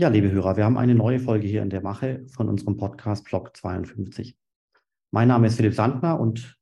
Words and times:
Ja, 0.00 0.08
liebe 0.08 0.30
Hörer, 0.30 0.56
wir 0.56 0.64
haben 0.64 0.78
eine 0.78 0.94
neue 0.94 1.20
Folge 1.20 1.46
hier 1.46 1.60
in 1.60 1.68
der 1.68 1.82
Mache 1.82 2.24
von 2.28 2.48
unserem 2.48 2.78
Podcast 2.78 3.22
Blog 3.26 3.54
52. 3.54 4.34
Mein 5.10 5.28
Name 5.28 5.46
ist 5.46 5.56
Philipp 5.56 5.74
Sandner 5.74 6.18
und 6.18 6.58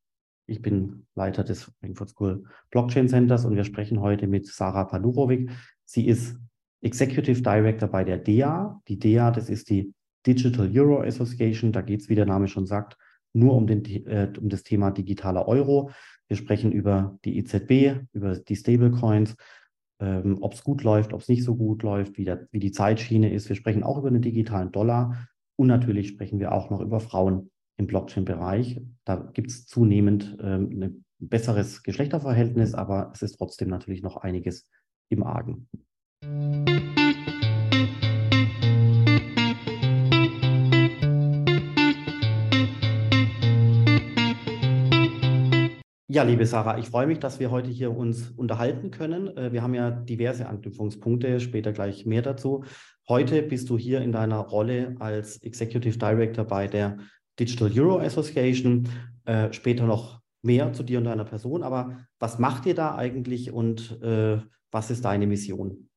ich 0.47 0.61
bin 0.61 1.07
Leiter 1.15 1.45
des 1.45 1.71
Frankfurt 1.79 2.09
School 2.09 2.43
Blockchain 2.73 3.09
Centers 3.09 3.45
und 3.45 3.55
wir 3.55 3.63
sprechen 3.63 4.01
heute 4.01 4.27
mit 4.27 4.49
Sarah 4.49 4.87
Palurovic. 4.87 5.51
Sie 5.85 6.09
ist 6.09 6.37
Executive 6.83 7.41
Director 7.41 7.89
bei 7.89 8.03
der 8.03 8.19
DEA. 8.19 8.83
Die 8.89 8.99
DEA, 8.99 9.31
das 9.31 9.49
ist 9.49 9.71
die 9.71 9.95
Digital 10.27 10.77
Euro 10.77 11.03
Association. 11.03 11.71
Da 11.71 11.83
geht 11.83 12.01
es, 12.01 12.09
wie 12.09 12.17
der 12.17 12.27
Name 12.27 12.49
schon 12.49 12.67
sagt, 12.67 12.99
nur 13.35 13.55
um, 13.55 13.69
den, 13.69 13.85
äh, 14.09 14.33
um 14.37 14.49
das 14.49 14.65
Thema 14.65 14.91
digitaler 14.91 15.47
Euro. 15.47 15.93
Wir 16.27 16.37
sprechen 16.37 16.73
über 16.73 17.17
die 17.25 17.39
EZB, 17.39 18.05
über 18.13 18.37
die 18.37 18.57
Stablecoins, 18.57 19.37
ähm, 20.01 20.39
ob 20.41 20.55
es 20.55 20.65
gut 20.65 20.83
läuft, 20.83 21.13
ob 21.13 21.21
es 21.21 21.29
nicht 21.29 21.45
so 21.45 21.57
gut 21.57 21.83
läuft, 21.83 22.19
wie, 22.19 22.25
der, 22.25 22.47
wie 22.51 22.61
die 22.61 22.73
Zeitschiene 22.73 23.33
ist. 23.33 23.49
Wir 23.49 23.57
sprechen 23.57 23.83
auch 23.83 23.99
über 23.99 24.11
den 24.11 24.23
digitalen 24.23 24.73
Dollar 24.73 25.29
und 25.57 25.67
natürlich 25.67 26.09
sprechen 26.09 26.39
wir 26.39 26.53
auch 26.53 26.71
noch 26.71 26.81
über 26.81 27.01
Frauen 27.01 27.51
im 27.79 27.87
Blockchain-Bereich. 27.87 28.81
Da 29.05 29.17
gibt 29.33 29.51
es 29.51 29.67
zunehmend 29.67 30.37
ähm, 30.41 30.83
ein 30.83 31.05
besseres 31.19 31.83
Geschlechterverhältnis, 31.83 32.75
aber 32.75 33.11
es 33.15 33.23
ist 33.23 33.37
trotzdem 33.37 33.69
natürlich 33.69 34.03
noch 34.03 34.17
einiges 34.17 34.69
im 35.11 35.23
Argen. 35.23 35.69
Ja, 46.19 46.25
liebe 46.25 46.47
Sarah, 46.47 46.79
ich 46.79 46.89
freue 46.89 47.07
mich, 47.07 47.21
dass 47.21 47.39
wir 47.39 47.53
heute 47.53 47.71
hier 47.71 47.97
uns 47.97 48.31
unterhalten 48.31 48.91
können. 48.91 49.37
Äh, 49.37 49.53
wir 49.53 49.63
haben 49.63 49.75
ja 49.75 49.93
diverse 49.93 50.49
Anknüpfungspunkte, 50.49 51.39
später 51.39 51.71
gleich 51.73 52.07
mehr 52.07 52.23
dazu. 52.23 52.65
Heute 53.09 53.41
bist 53.41 53.71
du 53.71 53.79
hier 53.79 54.01
in 54.01 54.11
deiner 54.11 54.39
Rolle 54.39 54.97
als 54.99 55.41
Executive 55.45 55.97
Director 55.97 56.45
bei 56.45 56.67
der 56.67 56.97
Digital 57.39 57.71
Euro 57.73 58.01
Association. 58.01 58.89
Äh, 59.27 59.53
später 59.53 59.87
noch 59.87 60.21
mehr 60.43 60.73
zu 60.73 60.83
dir 60.83 60.99
und 60.99 61.05
deiner 61.05 61.25
Person. 61.25 61.63
Aber 61.63 61.99
was 62.19 62.41
macht 62.41 62.67
ihr 62.67 62.75
da 62.75 62.97
eigentlich 62.97 63.53
und 63.53 64.03
äh, 64.03 64.39
was 64.73 64.91
ist 64.91 65.05
deine 65.05 65.29
Mission? 65.29 65.88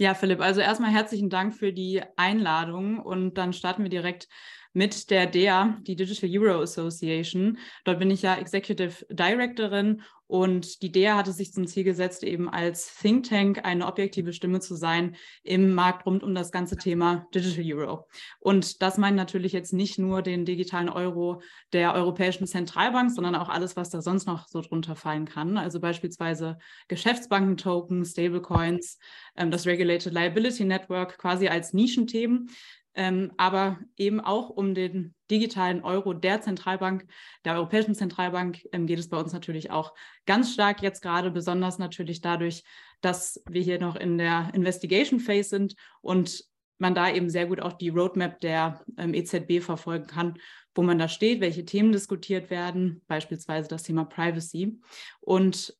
Ja, 0.00 0.14
Philipp, 0.14 0.40
also 0.40 0.60
erstmal 0.60 0.92
herzlichen 0.92 1.28
Dank 1.28 1.56
für 1.56 1.72
die 1.72 2.00
Einladung 2.14 3.00
und 3.00 3.34
dann 3.34 3.52
starten 3.52 3.82
wir 3.82 3.90
direkt 3.90 4.28
mit 4.72 5.10
der 5.10 5.26
DEA, 5.26 5.76
die 5.80 5.96
Digital 5.96 6.30
Euro 6.38 6.62
Association. 6.62 7.58
Dort 7.84 7.98
bin 7.98 8.08
ich 8.12 8.22
ja 8.22 8.36
Executive 8.36 9.04
Directorin 9.10 10.02
und 10.28 10.82
die 10.82 10.92
DEA 10.92 11.16
hatte 11.16 11.32
sich 11.32 11.52
zum 11.52 11.66
Ziel 11.66 11.84
gesetzt, 11.84 12.22
eben 12.22 12.50
als 12.50 12.94
Think 12.94 13.28
Tank 13.28 13.64
eine 13.64 13.86
objektive 13.86 14.34
Stimme 14.34 14.60
zu 14.60 14.76
sein 14.76 15.16
im 15.42 15.74
Markt 15.74 16.04
rund 16.04 16.22
um 16.22 16.34
das 16.34 16.52
ganze 16.52 16.76
Thema 16.76 17.26
Digital 17.34 17.64
Euro. 17.72 18.06
Und 18.38 18.82
das 18.82 18.98
meint 18.98 19.16
natürlich 19.16 19.52
jetzt 19.52 19.72
nicht 19.72 19.98
nur 19.98 20.20
den 20.20 20.44
digitalen 20.44 20.90
Euro 20.90 21.40
der 21.72 21.94
Europäischen 21.94 22.46
Zentralbank, 22.46 23.10
sondern 23.10 23.34
auch 23.34 23.48
alles, 23.48 23.74
was 23.74 23.88
da 23.88 24.02
sonst 24.02 24.26
noch 24.26 24.48
so 24.48 24.60
drunter 24.60 24.96
fallen 24.96 25.24
kann. 25.24 25.56
Also 25.56 25.80
beispielsweise 25.80 26.58
Geschäftsbanken-Token, 26.88 28.04
Stablecoins, 28.04 28.98
ähm, 29.34 29.50
das 29.50 29.66
Regulated 29.66 30.12
Liability 30.12 30.66
Network 30.66 31.16
quasi 31.16 31.48
als 31.48 31.72
Nischenthemen 31.72 32.50
ähm, 32.98 33.30
aber 33.36 33.78
eben 33.96 34.20
auch 34.20 34.50
um 34.50 34.74
den 34.74 35.14
digitalen 35.30 35.84
Euro 35.84 36.14
der 36.14 36.42
Zentralbank, 36.42 37.06
der 37.44 37.54
Europäischen 37.54 37.94
Zentralbank, 37.94 38.66
ähm, 38.72 38.88
geht 38.88 38.98
es 38.98 39.08
bei 39.08 39.16
uns 39.16 39.32
natürlich 39.32 39.70
auch 39.70 39.94
ganz 40.26 40.52
stark 40.52 40.82
jetzt 40.82 41.00
gerade, 41.00 41.30
besonders 41.30 41.78
natürlich 41.78 42.20
dadurch, 42.20 42.64
dass 43.00 43.40
wir 43.48 43.62
hier 43.62 43.78
noch 43.78 43.94
in 43.94 44.18
der 44.18 44.50
Investigation 44.52 45.20
Phase 45.20 45.48
sind 45.48 45.76
und 46.00 46.44
man 46.78 46.96
da 46.96 47.08
eben 47.08 47.30
sehr 47.30 47.46
gut 47.46 47.60
auch 47.60 47.74
die 47.74 47.90
Roadmap 47.90 48.40
der 48.40 48.84
ähm, 48.96 49.14
EZB 49.14 49.62
verfolgen 49.62 50.08
kann, 50.08 50.34
wo 50.74 50.82
man 50.82 50.98
da 50.98 51.08
steht, 51.08 51.40
welche 51.40 51.64
Themen 51.64 51.92
diskutiert 51.92 52.50
werden, 52.50 53.02
beispielsweise 53.06 53.68
das 53.68 53.84
Thema 53.84 54.06
Privacy. 54.06 54.80
Und 55.20 55.72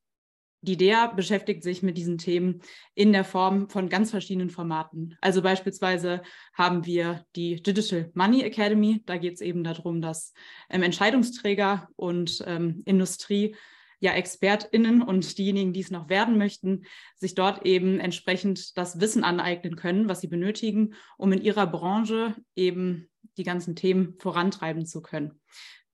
die 0.60 0.76
DEA 0.76 1.08
beschäftigt 1.08 1.62
sich 1.62 1.82
mit 1.82 1.96
diesen 1.96 2.18
Themen 2.18 2.62
in 2.94 3.12
der 3.12 3.24
Form 3.24 3.68
von 3.68 3.88
ganz 3.88 4.10
verschiedenen 4.10 4.50
Formaten. 4.50 5.16
Also 5.20 5.40
beispielsweise 5.40 6.22
haben 6.52 6.84
wir 6.84 7.24
die 7.36 7.62
Digital 7.62 8.10
Money 8.14 8.42
Academy. 8.42 9.02
Da 9.06 9.18
geht 9.18 9.34
es 9.34 9.40
eben 9.40 9.62
darum, 9.62 10.02
dass 10.02 10.32
ähm, 10.68 10.82
Entscheidungsträger 10.82 11.88
und 11.96 12.42
ähm, 12.46 12.82
Industrie, 12.86 13.54
ja 14.00 14.12
ExpertInnen 14.12 15.02
und 15.02 15.38
diejenigen, 15.38 15.72
die 15.72 15.80
es 15.80 15.90
noch 15.90 16.08
werden 16.08 16.38
möchten, 16.38 16.84
sich 17.16 17.34
dort 17.34 17.66
eben 17.66 17.98
entsprechend 17.98 18.76
das 18.78 19.00
Wissen 19.00 19.24
aneignen 19.24 19.76
können, 19.76 20.08
was 20.08 20.20
sie 20.20 20.28
benötigen, 20.28 20.94
um 21.16 21.32
in 21.32 21.42
ihrer 21.42 21.66
Branche 21.66 22.36
eben 22.54 23.08
die 23.36 23.42
ganzen 23.42 23.74
Themen 23.74 24.14
vorantreiben 24.18 24.86
zu 24.86 25.02
können. 25.02 25.40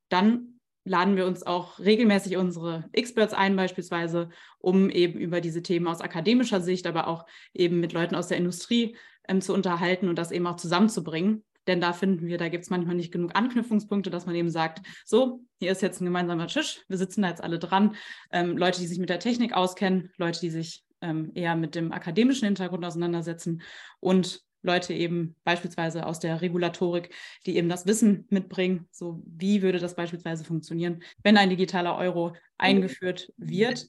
Dann 0.08 0.53
laden 0.84 1.17
wir 1.17 1.27
uns 1.27 1.43
auch 1.43 1.78
regelmäßig 1.78 2.37
unsere 2.37 2.84
Experts 2.93 3.33
ein, 3.33 3.56
beispielsweise, 3.56 4.28
um 4.59 4.91
eben 4.91 5.19
über 5.19 5.41
diese 5.41 5.62
Themen 5.62 5.87
aus 5.87 6.00
akademischer 6.00 6.61
Sicht, 6.61 6.87
aber 6.87 7.09
auch 7.09 7.27
eben 7.53 7.81
mit 7.81 7.93
Leuten 7.93 8.15
aus 8.15 8.28
der 8.28 8.37
Industrie 8.37 8.97
ähm, 9.28 9.41
zu 9.41 9.55
unterhalten 9.55 10.09
und 10.09 10.17
das 10.17 10.31
eben 10.31 10.47
auch 10.47 10.56
zusammenzubringen. 10.56 11.45
Denn 11.67 11.81
da 11.81 11.95
finden 11.95 12.27
wir, 12.27 12.37
da 12.37 12.50
gibt 12.50 12.65
es 12.65 12.71
manchmal 12.71 12.95
nicht 12.95 13.12
genug 13.12 13.34
Anknüpfungspunkte, 13.34 14.11
dass 14.11 14.27
man 14.27 14.34
eben 14.34 14.50
sagt, 14.50 14.87
so, 15.06 15.41
hier 15.59 15.72
ist 15.72 15.81
jetzt 15.81 16.00
ein 16.00 16.05
gemeinsamer 16.05 16.47
Tisch, 16.47 16.84
wir 16.89 16.99
sitzen 16.99 17.22
da 17.22 17.31
jetzt 17.31 17.43
alle 17.43 17.59
dran. 17.59 17.97
Ähm, 18.31 18.59
Leute, 18.59 18.81
die 18.81 18.87
sich 18.87 18.99
mit 18.99 19.09
der 19.09 19.19
Technik 19.19 19.55
auskennen, 19.55 20.11
Leute, 20.19 20.41
die 20.41 20.51
sich 20.51 20.84
ähm, 21.01 21.33
eher 21.34 21.56
mit 21.56 21.75
dem 21.75 21.93
akademischen 21.93 22.45
Hintergrund 22.45 22.84
auseinandersetzen 22.84 23.62
und 24.01 24.43
Leute 24.64 24.94
eben 24.94 25.36
beispielsweise 25.44 26.06
aus 26.06 26.19
der 26.19 26.41
Regulatorik, 26.41 27.14
die 27.47 27.56
eben 27.56 27.69
das 27.69 27.86
Wissen 27.86 28.26
mitbringen, 28.30 28.88
so 28.91 29.22
wie 29.26 29.62
würde 29.62 29.78
das 29.78 29.94
beispielsweise 29.94 30.44
funktionieren, 30.44 31.02
wenn 31.22 31.36
ein 31.36 31.50
digitaler 31.50 31.97
Euro 31.97 32.34
eingeführt 32.58 33.32
wird, 33.36 33.88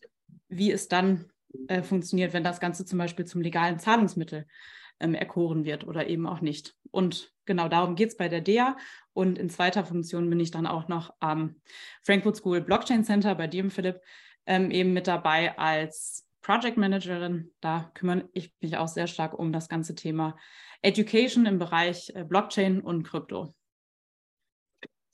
wie 0.50 0.72
es 0.72 0.88
dann 0.88 1.26
äh, 1.68 1.82
funktioniert, 1.82 2.34
wenn 2.34 2.44
das 2.44 2.60
Ganze 2.60 2.86
zum 2.86 3.00
Beispiel 3.00 3.26
zum 3.26 3.42
legalen 3.42 3.80
Zahlungsmittel 3.80 4.46
ähm, 5.00 5.16
erkoren 5.16 5.66
wird 5.66 5.86
oder 5.88 6.08
eben 6.08 6.28
auch 6.28 6.42
nicht. 6.42 6.76
Und 6.92 7.34
genau 7.46 7.68
darum 7.68 7.96
geht 7.96 8.10
es 8.10 8.18
bei 8.18 8.30
der 8.30 8.42
DEA. 8.42 8.78
Und 9.14 9.38
in 9.38 9.50
zweiter 9.50 9.86
Funktion 9.86 10.30
bin 10.30 10.40
ich 10.40 10.52
dann 10.52 10.68
auch 10.68 10.88
noch 10.88 11.14
am 11.20 11.56
Frankfurt 12.04 12.38
School 12.38 12.62
Blockchain 12.62 13.04
Center 13.04 13.36
bei 13.36 13.48
dir, 13.48 13.70
Philipp, 13.70 14.02
ähm, 14.46 14.72
eben 14.72 14.94
mit 14.94 15.08
dabei 15.08 15.58
als 15.58 16.25
Project 16.46 16.78
Managerin. 16.78 17.50
Da 17.60 17.90
kümmere 17.96 18.30
ich 18.34 18.54
mich 18.62 18.78
auch 18.78 18.88
sehr 18.88 19.08
stark 19.08 19.38
um 19.38 19.52
das 19.52 19.68
ganze 19.68 19.96
Thema 19.96 20.38
Education 20.84 21.48
im 21.48 21.58
Bereich 21.58 22.12
äh, 22.14 22.24
Blockchain 22.24 22.82
und 22.82 23.02
Krypto. 23.02 23.56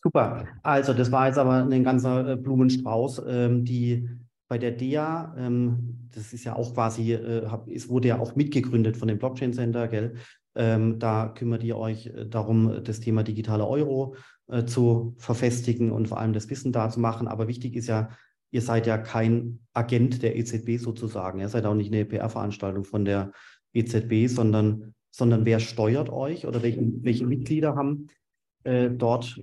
Super. 0.04 0.46
Also 0.62 0.94
das 0.94 1.10
war 1.10 1.28
jetzt 1.28 1.38
aber 1.38 1.64
ein 1.64 1.84
ganzer 1.86 2.32
äh, 2.32 2.36
Blumenstrauß. 2.36 3.22
Ähm, 3.26 3.64
die 3.64 4.10
bei 4.50 4.58
der 4.58 4.72
DEA, 4.72 5.34
ähm, 5.38 6.10
das 6.14 6.34
ist 6.34 6.44
ja 6.44 6.58
auch 6.58 6.74
quasi, 6.74 7.14
äh, 7.14 7.48
es 7.74 7.88
wurde 7.88 8.10
ja 8.10 8.20
auch 8.20 8.36
mitgegründet 8.36 8.98
von 8.98 9.08
dem 9.08 9.18
Blockchain 9.18 9.54
Center, 9.54 9.88
gell? 9.88 10.16
Ähm, 10.54 11.00
da 11.00 11.30
kümmert 11.30 11.64
ihr 11.64 11.78
euch 11.78 12.12
darum, 12.28 12.84
das 12.84 13.00
Thema 13.00 13.24
digitale 13.24 13.66
Euro 13.66 14.16
zu 14.66 15.16
verfestigen 15.18 15.94
und 15.94 16.10
vor 16.10 16.20
allem 16.20 16.34
das 16.34 16.50
Wissen 16.50 16.74
da 16.74 16.90
zu 16.90 17.00
machen. 17.00 17.30
Aber 17.30 17.48
wichtig 17.48 17.74
ist 17.78 17.88
ja, 17.88 18.10
ihr 18.52 18.62
seid 18.62 18.86
ja 18.88 18.98
kein 18.98 19.60
Agent 19.74 20.22
der 20.22 20.36
EZB 20.36 20.78
sozusagen. 20.78 21.40
Ihr 21.40 21.50
seid 21.50 21.66
auch 21.66 21.74
nicht 21.74 21.92
eine 21.92 22.06
PR-Veranstaltung 22.06 22.84
von 22.84 23.06
der 23.06 23.32
EZB, 23.74 24.28
sondern 24.28 24.94
sondern 25.12 25.46
wer 25.46 25.60
steuert 25.60 26.10
euch 26.10 26.48
oder 26.48 26.64
welche, 26.64 26.82
welche 27.04 27.26
Mitglieder 27.26 27.76
haben 27.76 28.08
äh, 28.64 28.90
dort 28.90 29.42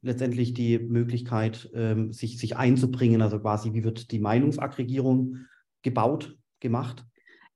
letztendlich 0.00 0.54
die 0.54 0.78
Möglichkeit, 0.78 1.68
ähm, 1.74 2.12
sich, 2.12 2.38
sich 2.38 2.56
einzubringen? 2.56 3.20
Also 3.20 3.40
quasi, 3.40 3.74
wie 3.74 3.82
wird 3.84 4.12
die 4.12 4.20
Meinungsaggregierung 4.20 5.46
gebaut, 5.82 6.36
gemacht? 6.60 7.04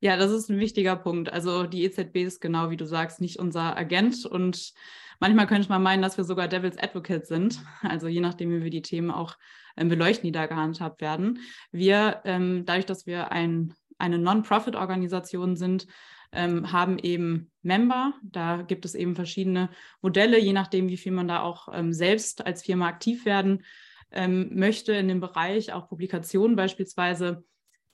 Ja, 0.01 0.17
das 0.17 0.33
ist 0.33 0.51
ein 0.51 0.59
wichtiger 0.59 0.97
Punkt. 0.97 1.33
Also 1.33 1.65
die 1.65 1.85
EZB 1.85 2.17
ist 2.17 2.41
genau 2.41 2.71
wie 2.71 2.77
du 2.77 2.87
sagst, 2.87 3.21
nicht 3.21 3.39
unser 3.39 3.77
Agent 3.77 4.27
und 4.27 4.73
manchmal 5.23 5.47
könnte 5.47 5.69
man 5.69 5.85
meinen, 5.85 6.03
dass 6.03 6.17
wir 6.17 6.25
sogar 6.25 6.49
Devil's 6.49 6.77
Advocate 6.79 7.27
sind. 7.27 7.61
Also 7.83 8.09
je 8.09 8.21
nachdem, 8.21 8.51
wie 8.51 8.65
wir 8.65 8.71
die 8.71 8.83
Themen 8.83 9.13
auch 9.13 9.39
ähm, 9.77 9.89
beleuchten, 9.89 10.27
die 10.27 10.33
da 10.33 10.47
gehandhabt 10.47 11.01
werden. 11.01 11.39
Wir, 11.71 12.21
ähm, 12.25 12.65
dadurch, 12.67 12.87
dass 12.87 13.07
wir 13.07 13.31
ein, 13.31 13.73
eine 13.99 14.19
Non-Profit-Organisation 14.19 15.55
sind, 15.55 15.87
ähm, 16.33 16.73
haben 16.73 16.99
eben 16.99 17.53
Member. 17.63 18.15
Da 18.25 18.63
gibt 18.63 18.85
es 18.85 18.97
eben 18.97 19.15
verschiedene 19.15 19.71
Modelle, 20.01 20.41
je 20.41 20.53
nachdem, 20.53 20.89
wie 20.89 20.97
viel 20.97 21.13
man 21.13 21.29
da 21.29 21.41
auch 21.41 21.69
ähm, 21.73 21.93
selbst 21.93 22.45
als 22.45 22.65
Firma 22.65 22.89
aktiv 22.89 23.25
werden 23.25 23.63
ähm, 24.11 24.51
möchte 24.53 24.93
in 24.93 25.07
dem 25.07 25.21
Bereich, 25.21 25.73
auch 25.73 25.89
Publikationen 25.89 26.57
beispielsweise 26.57 27.45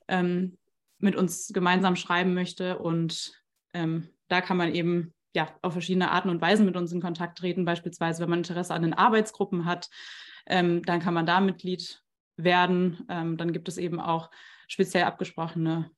ähm, 0.08 0.56
mit 0.98 1.14
uns 1.14 1.48
gemeinsam 1.52 1.94
schreiben 1.94 2.32
möchte. 2.32 2.78
Und 2.78 3.32
ähm, 3.74 4.08
da 4.28 4.40
kann 4.40 4.56
man 4.56 4.74
eben 4.74 5.12
ja, 5.34 5.48
auf 5.62 5.72
verschiedene 5.72 6.10
Arten 6.10 6.30
und 6.30 6.40
Weisen 6.40 6.66
mit 6.66 6.76
uns 6.76 6.92
in 6.92 7.00
Kontakt 7.00 7.38
treten. 7.38 7.64
Beispielsweise, 7.64 8.22
wenn 8.22 8.30
man 8.30 8.40
Interesse 8.40 8.74
an 8.74 8.82
den 8.82 8.94
Arbeitsgruppen 8.94 9.64
hat, 9.64 9.88
ähm, 10.46 10.82
dann 10.82 11.00
kann 11.00 11.14
man 11.14 11.26
da 11.26 11.40
Mitglied 11.40 12.02
werden. 12.40 13.04
dann 13.08 13.52
gibt 13.52 13.66
es 13.66 13.78
eben 13.78 13.98
auch 13.98 14.30
speziell 14.68 15.02
abgesprochene 15.02 15.90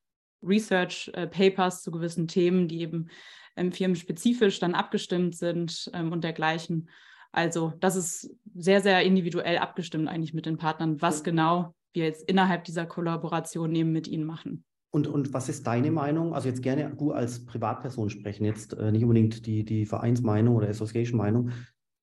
Research 0.42 1.10
äh, 1.14 1.26
Papers 1.26 1.82
zu 1.82 1.90
gewissen 1.90 2.28
Themen, 2.28 2.68
die 2.68 2.80
eben 2.80 3.10
ähm, 3.56 3.72
firmenspezifisch 3.72 4.58
dann 4.58 4.74
abgestimmt 4.74 5.36
sind 5.36 5.90
ähm, 5.92 6.12
und 6.12 6.24
dergleichen. 6.24 6.88
Also 7.32 7.72
das 7.80 7.96
ist 7.96 8.34
sehr, 8.54 8.80
sehr 8.80 9.02
individuell 9.02 9.58
abgestimmt 9.58 10.08
eigentlich 10.08 10.34
mit 10.34 10.46
den 10.46 10.56
Partnern, 10.56 11.00
was 11.00 11.22
genau 11.22 11.74
wir 11.92 12.04
jetzt 12.04 12.28
innerhalb 12.28 12.64
dieser 12.64 12.86
Kollaboration 12.86 13.74
eben 13.74 13.92
mit 13.92 14.08
ihnen 14.08 14.24
machen. 14.24 14.64
Und, 14.92 15.06
und 15.06 15.32
was 15.32 15.48
ist 15.48 15.66
deine 15.66 15.90
Meinung? 15.90 16.34
Also 16.34 16.48
jetzt 16.48 16.62
gerne 16.62 16.92
du 16.96 17.12
als 17.12 17.44
Privatperson 17.46 18.10
sprechen, 18.10 18.44
jetzt 18.44 18.72
äh, 18.74 18.90
nicht 18.90 19.04
unbedingt 19.04 19.46
die, 19.46 19.64
die 19.64 19.86
Vereinsmeinung 19.86 20.56
oder 20.56 20.68
Association-Meinung. 20.68 21.50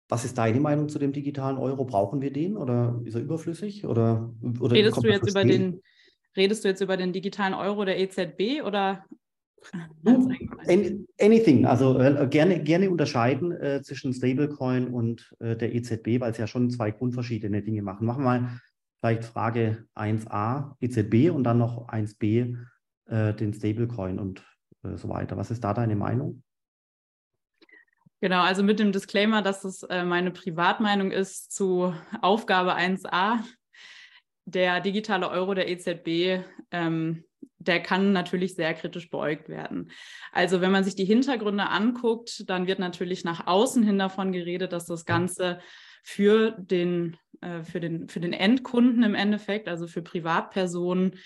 Was 0.10 0.26
ist 0.26 0.38
deine 0.38 0.60
Meinung 0.60 0.90
zu 0.90 1.00
dem 1.00 1.14
digitalen 1.14 1.58
Euro? 1.58 1.86
Brauchen 1.86 2.22
wir 2.22 2.32
den 2.32 2.58
oder 2.58 3.02
ist 3.06 3.16
er 3.16 3.22
überflüssig? 3.22 3.86
Oder, 3.86 4.34
oder 4.60 4.76
redest, 4.76 5.04
du 5.04 5.08
jetzt 5.08 5.30
über 5.30 5.44
den, 5.44 5.82
redest 6.36 6.64
du 6.64 6.68
jetzt 6.68 6.82
über 6.82 6.98
den 6.98 7.14
digitalen 7.14 7.54
Euro 7.54 7.86
der 7.86 8.00
EZB 8.00 8.62
oder 8.64 9.06
Anything, 11.20 11.66
also 11.66 12.00
äh, 12.00 12.28
gerne, 12.30 12.62
gerne 12.62 12.90
unterscheiden 12.90 13.52
äh, 13.52 13.82
zwischen 13.82 14.14
Stablecoin 14.14 14.88
und 14.88 15.34
äh, 15.40 15.56
der 15.56 15.74
EZB, 15.74 16.20
weil 16.20 16.32
es 16.32 16.38
ja 16.38 16.46
schon 16.46 16.70
zwei 16.70 16.92
grundverschiedene 16.92 17.64
Dinge 17.64 17.82
machen. 17.82 18.06
Machen 18.06 18.24
wir 18.24 18.40
mal 18.40 18.62
vielleicht 19.00 19.26
Frage 19.26 19.86
1a 19.96 20.76
EZB 20.80 21.32
und 21.34 21.44
dann 21.44 21.58
noch 21.58 21.88
1b 21.90 22.58
äh, 23.08 23.34
den 23.34 23.54
Stablecoin 23.54 24.20
und 24.20 24.44
äh, 24.84 24.98
so 24.98 25.10
weiter. 25.10 25.38
Was 25.38 25.52
ist 25.52 25.64
da 25.64 25.74
deine 25.74 25.96
Meinung? 25.96 26.44
Genau, 28.22 28.42
also 28.42 28.64
mit 28.64 28.80
dem 28.80 28.92
Disclaimer, 28.92 29.42
dass 29.42 29.64
es 29.64 29.84
äh, 29.84 30.04
meine 30.04 30.32
Privatmeinung 30.32 31.12
ist 31.12 31.52
zu 31.52 31.94
Aufgabe 32.22 32.76
1a. 32.76 33.40
Der 34.46 34.80
digitale 34.80 35.30
Euro 35.30 35.54
der 35.54 35.70
EZB 35.70 36.44
ähm, 36.72 37.24
der 37.66 37.82
kann 37.82 38.14
natürlich 38.14 38.56
sehr 38.56 38.74
kritisch 38.74 39.10
beäugt 39.10 39.50
werden. 39.50 39.92
Also 40.32 40.62
wenn 40.62 40.72
man 40.72 40.84
sich 40.84 40.96
die 40.96 41.06
Hintergründe 41.06 41.68
anguckt, 41.70 42.50
dann 42.50 42.68
wird 42.68 42.80
natürlich 42.80 43.24
nach 43.24 43.48
außen 43.48 43.84
hin 43.84 43.98
davon 43.98 44.32
geredet, 44.32 44.74
dass 44.74 44.86
das 44.86 45.06
Ganze 45.06 45.60
für 46.04 46.52
den, 46.52 47.18
äh, 47.46 47.64
für 47.64 47.80
den, 47.80 48.08
für 48.10 48.20
den 48.20 48.34
Endkunden 48.34 49.04
im 49.04 49.16
Endeffekt, 49.16 49.68
also 49.68 49.88
für 49.88 50.02
Privatpersonen, 50.02 51.20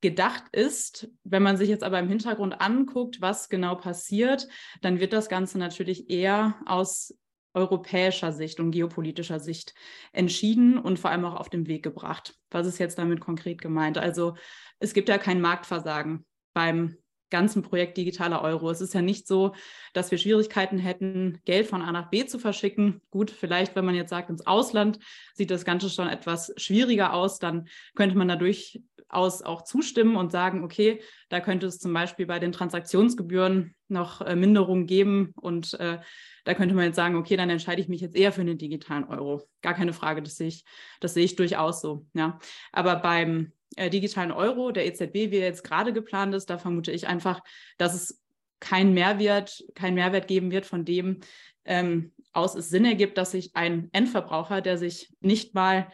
gedacht 0.00 0.44
ist. 0.52 1.10
Wenn 1.24 1.42
man 1.42 1.56
sich 1.56 1.68
jetzt 1.68 1.82
aber 1.82 1.98
im 1.98 2.08
Hintergrund 2.08 2.60
anguckt, 2.60 3.20
was 3.20 3.48
genau 3.48 3.74
passiert, 3.74 4.46
dann 4.80 5.00
wird 5.00 5.12
das 5.12 5.28
Ganze 5.28 5.58
natürlich 5.58 6.08
eher 6.08 6.54
aus 6.66 7.18
europäischer 7.54 8.30
Sicht 8.32 8.60
und 8.60 8.70
geopolitischer 8.70 9.40
Sicht 9.40 9.74
entschieden 10.12 10.78
und 10.78 11.00
vor 11.00 11.10
allem 11.10 11.24
auch 11.24 11.34
auf 11.34 11.48
den 11.48 11.66
Weg 11.66 11.82
gebracht. 11.82 12.36
Was 12.50 12.66
ist 12.66 12.78
jetzt 12.78 12.98
damit 12.98 13.20
konkret 13.20 13.60
gemeint? 13.60 13.98
Also 13.98 14.36
es 14.78 14.94
gibt 14.94 15.08
ja 15.08 15.18
kein 15.18 15.40
Marktversagen 15.40 16.24
beim 16.54 16.96
ganzen 17.30 17.62
Projekt 17.62 17.96
digitaler 17.96 18.42
Euro. 18.42 18.70
Es 18.70 18.80
ist 18.80 18.94
ja 18.94 19.02
nicht 19.02 19.26
so, 19.26 19.54
dass 19.92 20.10
wir 20.10 20.18
Schwierigkeiten 20.18 20.78
hätten, 20.78 21.40
Geld 21.44 21.66
von 21.66 21.82
A 21.82 21.92
nach 21.92 22.10
B 22.10 22.26
zu 22.26 22.38
verschicken. 22.38 23.00
Gut, 23.10 23.30
vielleicht, 23.30 23.76
wenn 23.76 23.84
man 23.84 23.94
jetzt 23.94 24.10
sagt, 24.10 24.30
ins 24.30 24.46
Ausland 24.46 24.98
sieht 25.34 25.50
das 25.50 25.64
Ganze 25.64 25.90
schon 25.90 26.08
etwas 26.08 26.52
schwieriger 26.56 27.12
aus, 27.12 27.38
dann 27.38 27.68
könnte 27.94 28.16
man 28.16 28.28
da 28.28 28.36
durchaus 28.36 29.42
auch 29.42 29.62
zustimmen 29.62 30.16
und 30.16 30.32
sagen, 30.32 30.64
okay, 30.64 31.00
da 31.28 31.40
könnte 31.40 31.66
es 31.66 31.78
zum 31.78 31.92
Beispiel 31.92 32.26
bei 32.26 32.38
den 32.38 32.52
Transaktionsgebühren 32.52 33.74
noch 33.88 34.20
äh, 34.20 34.36
Minderungen 34.36 34.86
geben 34.86 35.32
und 35.36 35.74
äh, 35.80 35.98
da 36.44 36.54
könnte 36.54 36.74
man 36.74 36.86
jetzt 36.86 36.96
sagen, 36.96 37.16
okay, 37.16 37.36
dann 37.36 37.50
entscheide 37.50 37.82
ich 37.82 37.88
mich 37.88 38.00
jetzt 38.00 38.16
eher 38.16 38.32
für 38.32 38.44
den 38.44 38.56
digitalen 38.56 39.04
Euro. 39.04 39.42
Gar 39.60 39.74
keine 39.74 39.92
Frage, 39.92 40.22
das 40.22 40.36
sehe 40.36 40.48
ich, 40.48 40.64
das 40.98 41.12
sehe 41.12 41.24
ich 41.24 41.36
durchaus 41.36 41.82
so. 41.82 42.06
Ja. 42.14 42.38
Aber 42.72 42.96
beim 42.96 43.52
äh, 43.76 43.90
digitalen 43.90 44.32
Euro 44.32 44.70
der 44.70 44.86
EZB, 44.86 45.30
wie 45.30 45.36
er 45.36 45.46
jetzt 45.46 45.64
gerade 45.64 45.92
geplant 45.92 46.34
ist, 46.34 46.50
da 46.50 46.58
vermute 46.58 46.92
ich 46.92 47.06
einfach, 47.06 47.40
dass 47.76 47.94
es 47.94 48.22
keinen 48.60 48.94
Mehrwert, 48.94 49.64
keinen 49.74 49.94
Mehrwert 49.94 50.26
geben 50.28 50.50
wird, 50.50 50.66
von 50.66 50.84
dem 50.84 51.20
ähm, 51.64 52.12
aus 52.32 52.54
es 52.54 52.70
Sinn 52.70 52.84
ergibt, 52.84 53.18
dass 53.18 53.32
sich 53.32 53.54
ein 53.54 53.88
Endverbraucher, 53.92 54.60
der 54.60 54.78
sich 54.78 55.14
nicht 55.20 55.54
mal 55.54 55.88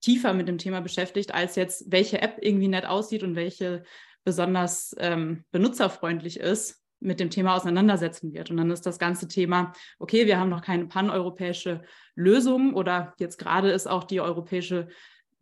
tiefer 0.00 0.34
mit 0.34 0.48
dem 0.48 0.58
Thema 0.58 0.80
beschäftigt, 0.80 1.34
als 1.34 1.56
jetzt, 1.56 1.90
welche 1.90 2.20
App 2.20 2.38
irgendwie 2.40 2.68
nett 2.68 2.86
aussieht 2.86 3.22
und 3.22 3.36
welche 3.36 3.82
besonders 4.22 4.94
ähm, 4.98 5.44
benutzerfreundlich 5.50 6.38
ist, 6.38 6.82
mit 7.00 7.20
dem 7.20 7.30
Thema 7.30 7.54
auseinandersetzen 7.56 8.32
wird. 8.32 8.50
Und 8.50 8.56
dann 8.56 8.70
ist 8.70 8.86
das 8.86 8.98
ganze 8.98 9.28
Thema, 9.28 9.72
okay, 9.98 10.26
wir 10.26 10.38
haben 10.38 10.48
noch 10.48 10.62
keine 10.62 10.86
paneuropäische 10.86 11.82
Lösung 12.14 12.74
oder 12.74 13.14
jetzt 13.18 13.38
gerade 13.38 13.70
ist 13.70 13.86
auch 13.86 14.04
die 14.04 14.20
Europäische 14.20 14.88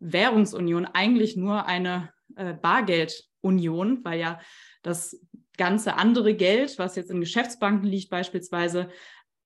Währungsunion 0.03 0.85
eigentlich 0.85 1.35
nur 1.35 1.65
eine 1.65 2.11
äh, 2.35 2.53
Bargeldunion, 2.53 4.03
weil 4.03 4.19
ja 4.19 4.39
das 4.81 5.19
ganze 5.57 5.95
andere 5.95 6.35
Geld, 6.35 6.77
was 6.77 6.95
jetzt 6.95 7.11
in 7.11 7.19
Geschäftsbanken 7.19 7.87
liegt 7.87 8.09
beispielsweise, 8.09 8.89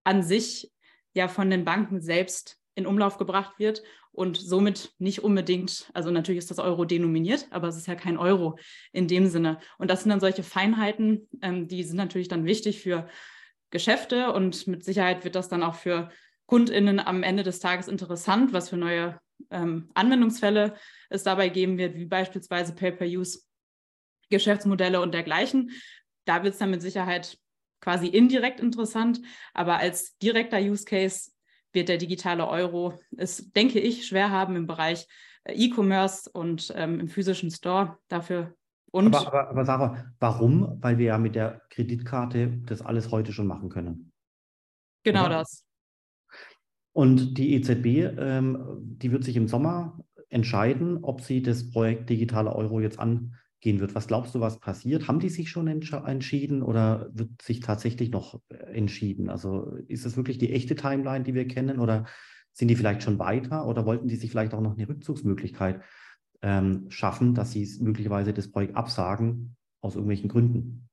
an 0.04 0.24
sich 0.24 0.72
ja 1.14 1.28
von 1.28 1.50
den 1.50 1.66
Banken 1.66 2.02
selbst 2.02 2.58
in 2.76 2.86
Umlauf 2.86 3.18
gebracht 3.18 3.60
wird 3.60 3.84
und 4.12 4.38
somit 4.38 4.94
nicht 5.00 5.24
unbedingt, 5.24 5.92
also 5.94 6.10
natürlich 6.12 6.40
ist 6.40 6.52
das 6.52 6.60
Euro 6.60 6.86
denominiert, 6.86 7.48
aber 7.52 7.68
es 7.68 7.78
ist 7.78 7.88
ja 7.88 7.96
kein 7.96 8.18
Euro 8.18 8.58
in 8.92 9.08
dem 9.08 9.28
Sinne. 9.28 9.60
Und 9.78 9.92
das 9.92 10.02
sind 10.02 10.10
dann 10.10 10.20
solche 10.20 10.44
Feinheiten, 10.44 11.28
ähm, 11.42 11.68
die 11.68 11.84
sind 11.84 11.98
natürlich 11.98 12.28
dann 12.28 12.46
wichtig 12.46 12.82
für 12.82 13.08
Geschäfte 13.70 14.32
und 14.32 14.66
mit 14.68 14.84
Sicherheit 14.84 15.24
wird 15.24 15.36
das 15.36 15.50
dann 15.50 15.62
auch 15.62 15.76
für 15.76 16.10
KundInnen 16.46 17.00
am 17.00 17.24
Ende 17.24 17.44
des 17.44 17.60
Tages 17.60 17.88
interessant, 17.88 18.54
was 18.54 18.70
für 18.70 18.78
neue 18.78 19.20
ähm, 19.52 19.90
Anwendungsfälle 19.94 20.76
es 21.10 21.24
dabei 21.24 21.50
geben 21.50 21.78
wird, 21.78 21.96
wie 21.96 22.06
beispielsweise 22.06 22.74
Pay-per-Use, 22.74 23.42
Geschäftsmodelle 24.30 25.02
und 25.02 25.14
dergleichen. 25.14 25.72
Da 26.26 26.44
wird 26.44 26.54
es 26.54 26.60
dann 26.60 26.72
mit 26.72 26.82
Sicherheit 26.82 27.38
quasi 27.80 28.08
indirekt 28.08 28.60
interessant, 28.60 29.22
aber 29.54 29.78
als 29.78 30.18
direkter 30.18 30.60
Use 30.60 30.86
Case 30.86 31.32
wird 31.74 31.90
der 31.90 31.98
digitale 31.98 32.48
Euro 32.48 33.00
es, 33.16 33.52
denke 33.52 33.80
ich, 33.80 34.08
schwer 34.08 34.32
haben 34.32 34.56
im 34.56 34.68
Bereich 34.68 35.08
äh, 35.44 35.54
E-Commerce 35.54 36.30
und 36.30 36.74
ähm, 36.76 37.00
im 37.00 37.08
physischen 37.08 37.52
Store. 37.52 37.98
Dafür 38.08 38.56
und 38.92 39.14
aber, 39.14 39.28
aber, 39.28 39.50
aber 39.50 39.66
Sarah, 39.66 40.14
warum? 40.20 40.78
Weil 40.82 40.98
wir 40.98 41.08
ja 41.08 41.18
mit 41.18 41.36
der 41.36 41.62
Kreditkarte 41.70 42.62
das 42.66 42.82
alles 42.82 43.12
heute 43.12 43.34
schon 43.34 43.48
machen 43.48 43.70
können. 43.70 44.12
Genau 45.04 45.26
Oder? 45.26 45.40
das. 45.40 45.67
Und 46.98 47.38
die 47.38 47.54
EZB, 47.54 48.18
ähm, 48.18 48.58
die 48.80 49.12
wird 49.12 49.24
sich 49.24 49.36
im 49.36 49.48
Sommer 49.48 50.04
entscheiden, 50.30 51.04
ob 51.04 51.22
sie 51.22 51.44
das 51.44 51.70
Projekt 51.70 52.10
digitaler 52.10 52.56
Euro 52.56 52.80
jetzt 52.80 52.98
an, 52.98 53.36
gehen 53.60 53.80
wird. 53.80 53.94
Was 53.94 54.08
glaubst 54.08 54.34
du, 54.34 54.40
was 54.40 54.60
passiert? 54.60 55.08
Haben 55.08 55.20
die 55.20 55.30
sich 55.30 55.52
schon 55.52 55.68
entschieden 55.68 56.64
oder 56.64 57.12
wird 57.14 57.40
sich 57.40 57.60
tatsächlich 57.60 58.10
noch 58.10 58.42
äh, 58.50 58.56
entschieden? 58.76 59.30
Also 59.30 59.76
ist 59.88 60.08
es 60.08 60.18
wirklich 60.18 60.40
die 60.40 60.52
echte 60.52 60.74
Timeline, 60.74 61.24
die 61.24 61.36
wir 61.36 61.48
kennen 61.48 61.78
oder 61.78 62.08
sind 62.52 62.68
die 62.68 62.76
vielleicht 62.76 63.04
schon 63.04 63.20
weiter 63.20 63.68
oder 63.68 63.86
wollten 63.86 64.08
die 64.08 64.16
sich 64.16 64.32
vielleicht 64.32 64.56
auch 64.56 64.62
noch 64.62 64.76
eine 64.76 64.90
Rückzugsmöglichkeit 64.90 65.84
ähm, 66.42 66.88
schaffen, 66.90 67.36
dass 67.36 67.52
sie 67.52 67.70
möglicherweise 67.80 68.34
das 68.34 68.50
Projekt 68.50 68.76
absagen 68.76 69.56
aus 69.82 69.94
irgendwelchen 69.94 70.30
Gründen? 70.30 70.87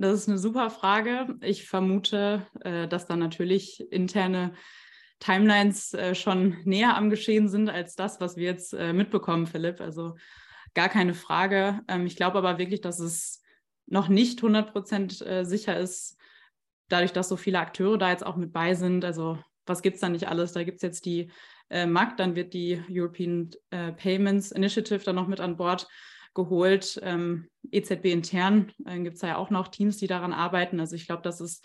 Das 0.00 0.14
ist 0.14 0.28
eine 0.28 0.38
super 0.38 0.70
Frage. 0.70 1.36
Ich 1.40 1.66
vermute, 1.66 2.46
äh, 2.60 2.86
dass 2.86 3.08
da 3.08 3.16
natürlich 3.16 3.84
interne 3.92 4.54
Timelines 5.18 5.92
äh, 5.92 6.14
schon 6.14 6.56
näher 6.62 6.96
am 6.96 7.10
Geschehen 7.10 7.48
sind 7.48 7.68
als 7.68 7.96
das, 7.96 8.20
was 8.20 8.36
wir 8.36 8.44
jetzt 8.44 8.74
äh, 8.74 8.92
mitbekommen, 8.92 9.48
Philipp. 9.48 9.80
Also 9.80 10.14
gar 10.72 10.88
keine 10.88 11.14
Frage. 11.14 11.80
Ähm, 11.88 12.06
ich 12.06 12.14
glaube 12.14 12.38
aber 12.38 12.58
wirklich, 12.58 12.80
dass 12.80 13.00
es 13.00 13.42
noch 13.86 14.06
nicht 14.06 14.38
100 14.38 14.70
Prozent 14.70 15.24
sicher 15.42 15.78
ist, 15.78 16.18
dadurch, 16.90 17.14
dass 17.14 17.30
so 17.30 17.36
viele 17.36 17.58
Akteure 17.58 17.96
da 17.96 18.10
jetzt 18.10 18.24
auch 18.24 18.36
mit 18.36 18.52
bei 18.52 18.74
sind. 18.74 19.02
Also 19.02 19.38
was 19.64 19.80
gibt 19.80 19.94
es 19.94 20.02
da 20.02 20.10
nicht 20.10 20.28
alles? 20.28 20.52
Da 20.52 20.62
gibt 20.62 20.76
es 20.76 20.82
jetzt 20.82 21.06
die 21.06 21.30
äh, 21.70 21.86
MAC, 21.86 22.18
dann 22.18 22.36
wird 22.36 22.52
die 22.52 22.82
European 22.90 23.50
äh, 23.70 23.92
Payments 23.92 24.52
Initiative 24.52 25.02
dann 25.04 25.16
noch 25.16 25.26
mit 25.26 25.40
an 25.40 25.56
Bord 25.56 25.88
geholt. 26.34 27.00
Ähm, 27.02 27.48
EZB 27.70 28.06
intern 28.06 28.72
äh, 28.86 28.98
gibt 29.00 29.16
es 29.16 29.22
ja 29.22 29.36
auch 29.36 29.50
noch 29.50 29.68
Teams, 29.68 29.96
die 29.96 30.06
daran 30.06 30.32
arbeiten. 30.32 30.80
Also 30.80 30.96
ich 30.96 31.06
glaube, 31.06 31.22
das 31.22 31.40
ist 31.40 31.64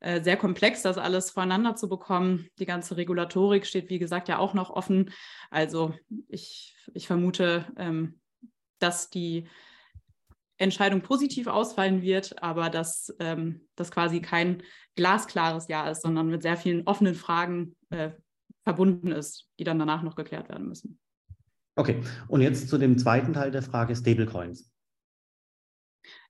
äh, 0.00 0.22
sehr 0.22 0.36
komplex, 0.36 0.82
das 0.82 0.98
alles 0.98 1.30
voreinander 1.30 1.76
zu 1.76 1.88
bekommen. 1.88 2.48
Die 2.58 2.66
ganze 2.66 2.96
Regulatorik 2.96 3.66
steht, 3.66 3.90
wie 3.90 3.98
gesagt, 3.98 4.28
ja 4.28 4.38
auch 4.38 4.54
noch 4.54 4.70
offen. 4.70 5.10
Also 5.50 5.94
ich, 6.28 6.76
ich 6.92 7.06
vermute, 7.06 7.66
ähm, 7.76 8.20
dass 8.78 9.10
die 9.10 9.48
Entscheidung 10.56 11.02
positiv 11.02 11.46
ausfallen 11.46 12.02
wird, 12.02 12.42
aber 12.42 12.70
dass 12.70 13.14
ähm, 13.18 13.66
das 13.74 13.90
quasi 13.90 14.20
kein 14.20 14.62
glasklares 14.94 15.68
Ja 15.68 15.88
ist, 15.90 16.02
sondern 16.02 16.28
mit 16.28 16.42
sehr 16.42 16.56
vielen 16.56 16.86
offenen 16.86 17.14
Fragen 17.14 17.74
äh, 17.90 18.10
verbunden 18.62 19.10
ist, 19.10 19.48
die 19.58 19.64
dann 19.64 19.78
danach 19.78 20.02
noch 20.02 20.16
geklärt 20.16 20.48
werden 20.48 20.68
müssen. 20.68 20.98
Okay, 21.76 22.02
und 22.28 22.40
jetzt 22.40 22.68
zu 22.68 22.78
dem 22.78 22.98
zweiten 22.98 23.32
Teil 23.32 23.50
der 23.50 23.62
Frage 23.62 23.96
Stablecoins. 23.96 24.70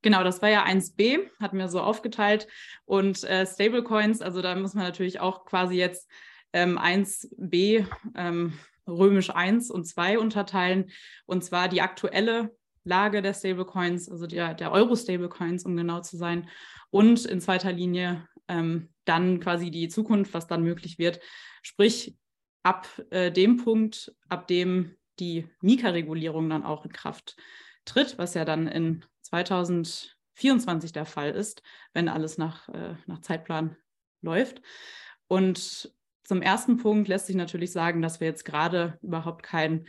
Genau, 0.03 0.23
das 0.23 0.43
war 0.43 0.51
ja 0.51 0.65
1b, 0.65 1.31
hatten 1.41 1.59
wir 1.59 1.69
so 1.69 1.81
aufgeteilt. 1.81 2.47
Und 2.85 3.25
äh, 3.25 3.47
Stablecoins, 3.47 4.23
also 4.23 4.43
da 4.43 4.55
muss 4.55 4.75
man 4.75 4.85
natürlich 4.85 5.21
auch 5.21 5.45
quasi 5.45 5.77
jetzt 5.77 6.11
ähm, 6.53 6.79
1b 6.79 7.87
ähm, 8.15 8.53
römisch 8.87 9.31
1 9.31 9.71
und 9.71 9.87
2 9.87 10.19
unterteilen. 10.19 10.91
Und 11.27 11.45
zwar 11.45 11.69
die 11.69 11.81
aktuelle 11.81 12.55
Lage 12.85 13.23
der 13.23 13.35
Stablecoins, 13.35 14.11
also 14.11 14.27
der, 14.27 14.55
der 14.55 14.73
Euro-Stablecoins, 14.73 15.65
um 15.65 15.77
genau 15.77 16.01
zu 16.01 16.17
sein. 16.17 16.49
Und 16.91 17.25
in 17.25 17.41
zweiter 17.41 17.73
Linie 17.73 18.29
ähm, 18.47 18.91
dann 19.05 19.41
quasi 19.41 19.71
die 19.71 19.89
Zukunft, 19.89 20.35
was 20.35 20.47
dann 20.47 20.63
möglich 20.63 20.99
wird. 20.99 21.21
Sprich, 21.63 22.17
ab 22.63 22.89
äh, 23.11 23.31
dem 23.31 23.57
Punkt, 23.59 24.15
ab 24.29 24.47
dem 24.49 24.97
die 25.21 25.49
Mika-Regulierung 25.61 26.49
dann 26.49 26.65
auch 26.65 26.85
in 26.85 26.93
Kraft 26.93 27.37
tritt, 27.85 28.19
was 28.19 28.35
ja 28.35 28.45
dann 28.45 28.67
in 28.67 29.05
2024 29.23 30.93
der 30.93 31.07
Fall 31.07 31.31
ist, 31.31 31.63
wenn 31.93 32.09
alles 32.09 32.39
nach, 32.39 32.69
äh, 32.69 32.95
nach 33.07 33.21
Zeitplan 33.21 33.77
läuft. 34.23 34.63
Und 35.29 35.93
zum 36.25 36.43
ersten 36.43 36.79
Punkt 36.79 37.09
lässt 37.09 37.27
sich 37.27 37.37
natürlich 37.37 37.73
sagen, 37.73 38.03
dass 38.03 38.21
wir 38.21 38.27
jetzt 38.27 38.45
gerade 38.45 38.99
überhaupt 39.03 39.43
kein, 39.43 39.87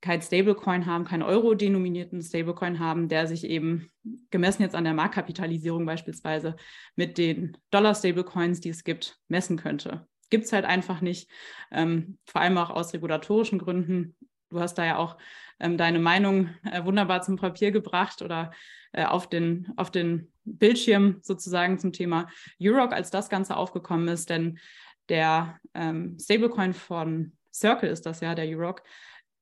kein 0.00 0.22
Stablecoin 0.22 0.86
haben, 0.86 1.04
keinen 1.04 1.22
Euro-denominierten 1.22 2.22
Stablecoin 2.22 2.78
haben, 2.78 3.08
der 3.08 3.26
sich 3.26 3.44
eben 3.44 3.90
gemessen 4.30 4.62
jetzt 4.62 4.74
an 4.74 4.84
der 4.84 4.94
Marktkapitalisierung 4.94 5.84
beispielsweise 5.84 6.56
mit 6.96 7.18
den 7.18 7.56
Dollar-Stablecoins, 7.70 8.60
die 8.60 8.70
es 8.70 8.84
gibt, 8.84 9.18
messen 9.28 9.58
könnte. 9.58 10.06
Gibt 10.30 10.44
es 10.44 10.52
halt 10.52 10.64
einfach 10.64 11.00
nicht, 11.00 11.30
ähm, 11.70 12.18
vor 12.24 12.40
allem 12.40 12.58
auch 12.58 12.70
aus 12.70 12.92
regulatorischen 12.92 13.58
Gründen. 13.58 14.16
Du 14.50 14.60
hast 14.60 14.74
da 14.74 14.84
ja 14.84 14.96
auch 14.98 15.16
ähm, 15.60 15.76
deine 15.76 15.98
Meinung 15.98 16.50
äh, 16.64 16.84
wunderbar 16.84 17.22
zum 17.22 17.36
Papier 17.36 17.70
gebracht 17.70 18.22
oder 18.22 18.52
äh, 18.92 19.04
auf, 19.04 19.28
den, 19.28 19.72
auf 19.76 19.90
den 19.90 20.32
Bildschirm 20.44 21.18
sozusagen 21.22 21.78
zum 21.78 21.92
Thema 21.92 22.28
Euroc, 22.60 22.92
als 22.92 23.10
das 23.10 23.28
Ganze 23.28 23.56
aufgekommen 23.56 24.08
ist. 24.08 24.30
Denn 24.30 24.58
der 25.08 25.58
ähm, 25.74 26.16
Stablecoin 26.20 26.74
von 26.74 27.32
Circle 27.52 27.90
ist 27.90 28.06
das 28.06 28.20
ja, 28.20 28.34
der 28.34 28.46
Euroc, 28.46 28.82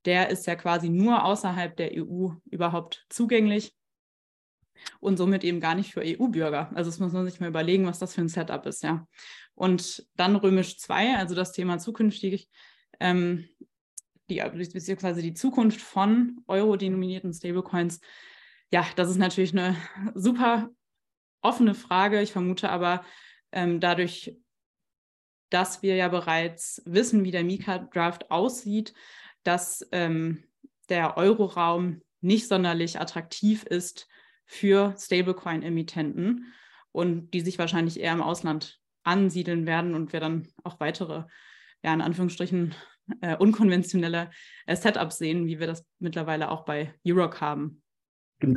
der 0.05 0.29
ist 0.29 0.47
ja 0.47 0.55
quasi 0.55 0.89
nur 0.89 1.23
außerhalb 1.23 1.75
der 1.75 1.91
EU 1.97 2.29
überhaupt 2.49 3.05
zugänglich 3.09 3.76
und 4.99 5.17
somit 5.17 5.43
eben 5.43 5.59
gar 5.59 5.75
nicht 5.75 5.93
für 5.93 6.01
EU-Bürger. 6.03 6.71
Also 6.75 6.89
das 6.89 6.99
muss 6.99 7.13
man 7.13 7.25
sich 7.25 7.39
mal 7.39 7.49
überlegen, 7.49 7.85
was 7.85 7.99
das 7.99 8.13
für 8.13 8.21
ein 8.21 8.29
Setup 8.29 8.65
ist, 8.65 8.83
ja. 8.83 9.07
Und 9.55 10.07
dann 10.15 10.35
römisch 10.35 10.77
2, 10.77 11.17
also 11.17 11.33
das 11.35 11.51
Thema 11.51 11.79
zukünftig, 11.79 12.49
ähm, 12.99 13.47
die, 14.29 14.41
beziehungsweise 14.53 15.21
die 15.21 15.33
Zukunft 15.33 15.81
von 15.81 16.41
euro-denominierten 16.47 17.33
Stablecoins. 17.33 17.99
Ja, 18.71 18.85
das 18.95 19.09
ist 19.09 19.17
natürlich 19.17 19.53
eine 19.53 19.75
super 20.13 20.69
offene 21.41 21.73
Frage. 21.73 22.21
Ich 22.21 22.33
vermute 22.33 22.69
aber 22.69 23.03
ähm, 23.51 23.79
dadurch, 23.79 24.37
dass 25.49 25.81
wir 25.81 25.95
ja 25.95 26.09
bereits 26.09 26.81
wissen, 26.85 27.23
wie 27.23 27.31
der 27.31 27.43
Mika-Draft 27.43 28.29
aussieht, 28.29 28.93
dass 29.43 29.87
ähm, 29.91 30.43
der 30.89 31.17
Euroraum 31.17 32.01
nicht 32.21 32.47
sonderlich 32.47 32.99
attraktiv 32.99 33.63
ist 33.63 34.07
für 34.47 34.95
Stablecoin-Emittenten 34.97 36.53
und 36.91 37.31
die 37.33 37.41
sich 37.41 37.59
wahrscheinlich 37.59 37.99
eher 37.99 38.13
im 38.13 38.21
Ausland 38.21 38.79
ansiedeln 39.03 39.65
werden 39.65 39.93
und 39.93 40.13
wir 40.13 40.19
dann 40.19 40.47
auch 40.63 40.79
weitere, 40.79 41.25
ja, 41.83 41.93
in 41.93 42.01
Anführungsstrichen, 42.01 42.73
äh, 43.21 43.35
unkonventionelle 43.37 44.29
äh, 44.65 44.75
Setups 44.75 45.17
sehen, 45.17 45.45
wie 45.45 45.59
wir 45.59 45.67
das 45.67 45.85
mittlerweile 45.99 46.49
auch 46.49 46.65
bei 46.65 46.93
Euroc 47.05 47.39
haben. 47.39 47.81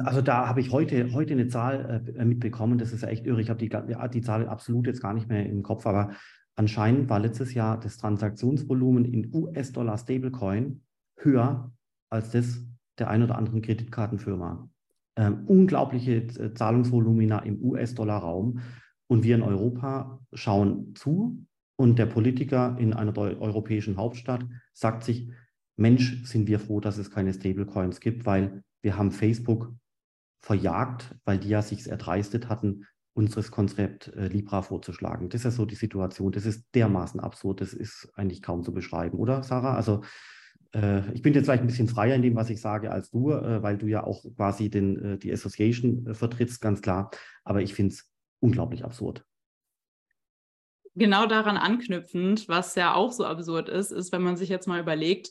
Also 0.04 0.20
da 0.20 0.46
habe 0.46 0.60
ich 0.60 0.72
heute, 0.72 1.12
heute 1.12 1.32
eine 1.32 1.48
Zahl 1.48 2.04
äh, 2.16 2.24
mitbekommen, 2.24 2.78
das 2.78 2.92
ist 2.92 3.02
echt 3.02 3.26
irre. 3.26 3.40
Ich 3.40 3.48
habe 3.48 3.58
die, 3.58 3.70
die 4.12 4.20
Zahl 4.20 4.46
absolut 4.48 4.86
jetzt 4.86 5.00
gar 5.00 5.14
nicht 5.14 5.28
mehr 5.28 5.46
im 5.46 5.62
Kopf, 5.62 5.86
aber 5.86 6.12
anscheinend 6.56 7.08
war 7.08 7.20
letztes 7.20 7.54
Jahr 7.54 7.78
das 7.80 7.96
Transaktionsvolumen 7.96 9.04
in 9.04 9.32
US-Dollar 9.32 9.96
Stablecoin 9.98 10.82
höher 11.16 11.72
als 12.10 12.30
das 12.30 12.64
der 12.98 13.08
ein 13.08 13.22
oder 13.22 13.38
anderen 13.38 13.62
Kreditkartenfirma. 13.62 14.68
Ähm, 15.20 15.44
unglaubliche 15.46 16.14
äh, 16.14 16.54
Zahlungsvolumina 16.54 17.40
im 17.40 17.62
US-Dollar-Raum. 17.62 18.60
Und 19.06 19.22
wir 19.22 19.34
in 19.34 19.42
Europa 19.42 20.18
schauen 20.32 20.94
zu 20.94 21.44
und 21.76 21.98
der 21.98 22.06
Politiker 22.06 22.74
in 22.78 22.94
einer 22.94 23.14
europäischen 23.18 23.98
Hauptstadt 23.98 24.46
sagt 24.72 25.04
sich, 25.04 25.30
Mensch, 25.76 26.24
sind 26.24 26.48
wir 26.48 26.58
froh, 26.58 26.80
dass 26.80 26.96
es 26.96 27.10
keine 27.10 27.34
Stablecoins 27.34 28.00
gibt, 28.00 28.24
weil 28.24 28.62
wir 28.80 28.96
haben 28.96 29.10
Facebook 29.10 29.74
verjagt, 30.40 31.14
weil 31.26 31.38
die 31.38 31.50
ja 31.50 31.60
sich 31.60 31.86
erdreistet 31.86 32.48
hatten, 32.48 32.86
unseres 33.12 33.50
Konzept 33.50 34.08
äh, 34.14 34.28
Libra 34.28 34.62
vorzuschlagen. 34.62 35.28
Das 35.28 35.40
ist 35.40 35.44
ja 35.44 35.50
so 35.50 35.66
die 35.66 35.74
Situation. 35.74 36.32
Das 36.32 36.46
ist 36.46 36.64
dermaßen 36.74 37.20
absurd. 37.20 37.60
Das 37.60 37.74
ist 37.74 38.10
eigentlich 38.14 38.40
kaum 38.40 38.62
zu 38.62 38.72
beschreiben, 38.72 39.18
oder 39.18 39.42
Sarah? 39.42 39.74
Also 39.74 40.02
ich 40.72 41.22
bin 41.22 41.34
jetzt 41.34 41.46
vielleicht 41.46 41.62
ein 41.62 41.66
bisschen 41.66 41.88
freier 41.88 42.14
in 42.14 42.22
dem, 42.22 42.36
was 42.36 42.48
ich 42.48 42.60
sage, 42.60 42.92
als 42.92 43.10
du, 43.10 43.32
äh, 43.32 43.60
weil 43.60 43.76
du 43.76 43.86
ja 43.88 44.04
auch 44.04 44.24
quasi 44.36 44.70
den, 44.70 45.14
äh, 45.14 45.18
die 45.18 45.32
Association 45.32 46.06
äh, 46.06 46.14
vertrittst, 46.14 46.60
ganz 46.60 46.80
klar. 46.80 47.10
Aber 47.42 47.60
ich 47.60 47.74
finde 47.74 47.94
es 47.94 48.08
unglaublich 48.38 48.84
absurd. 48.84 49.24
Genau 50.94 51.26
daran 51.26 51.56
anknüpfend, 51.56 52.48
was 52.48 52.74
ja 52.74 52.94
auch 52.94 53.12
so 53.12 53.24
absurd 53.24 53.68
ist, 53.68 53.90
ist, 53.90 54.12
wenn 54.12 54.22
man 54.22 54.36
sich 54.36 54.48
jetzt 54.48 54.68
mal 54.68 54.80
überlegt, 54.80 55.30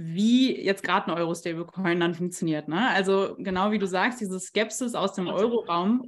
wie 0.00 0.56
jetzt 0.64 0.84
gerade 0.84 1.10
ein 1.10 1.18
Euro-Stablecoin 1.18 1.98
dann 1.98 2.14
funktioniert. 2.14 2.68
Ne? 2.68 2.88
Also 2.90 3.34
genau 3.38 3.72
wie 3.72 3.80
du 3.80 3.86
sagst, 3.86 4.20
diese 4.20 4.38
Skepsis 4.38 4.94
aus 4.94 5.14
dem 5.14 5.26
Euro-Raum 5.26 6.06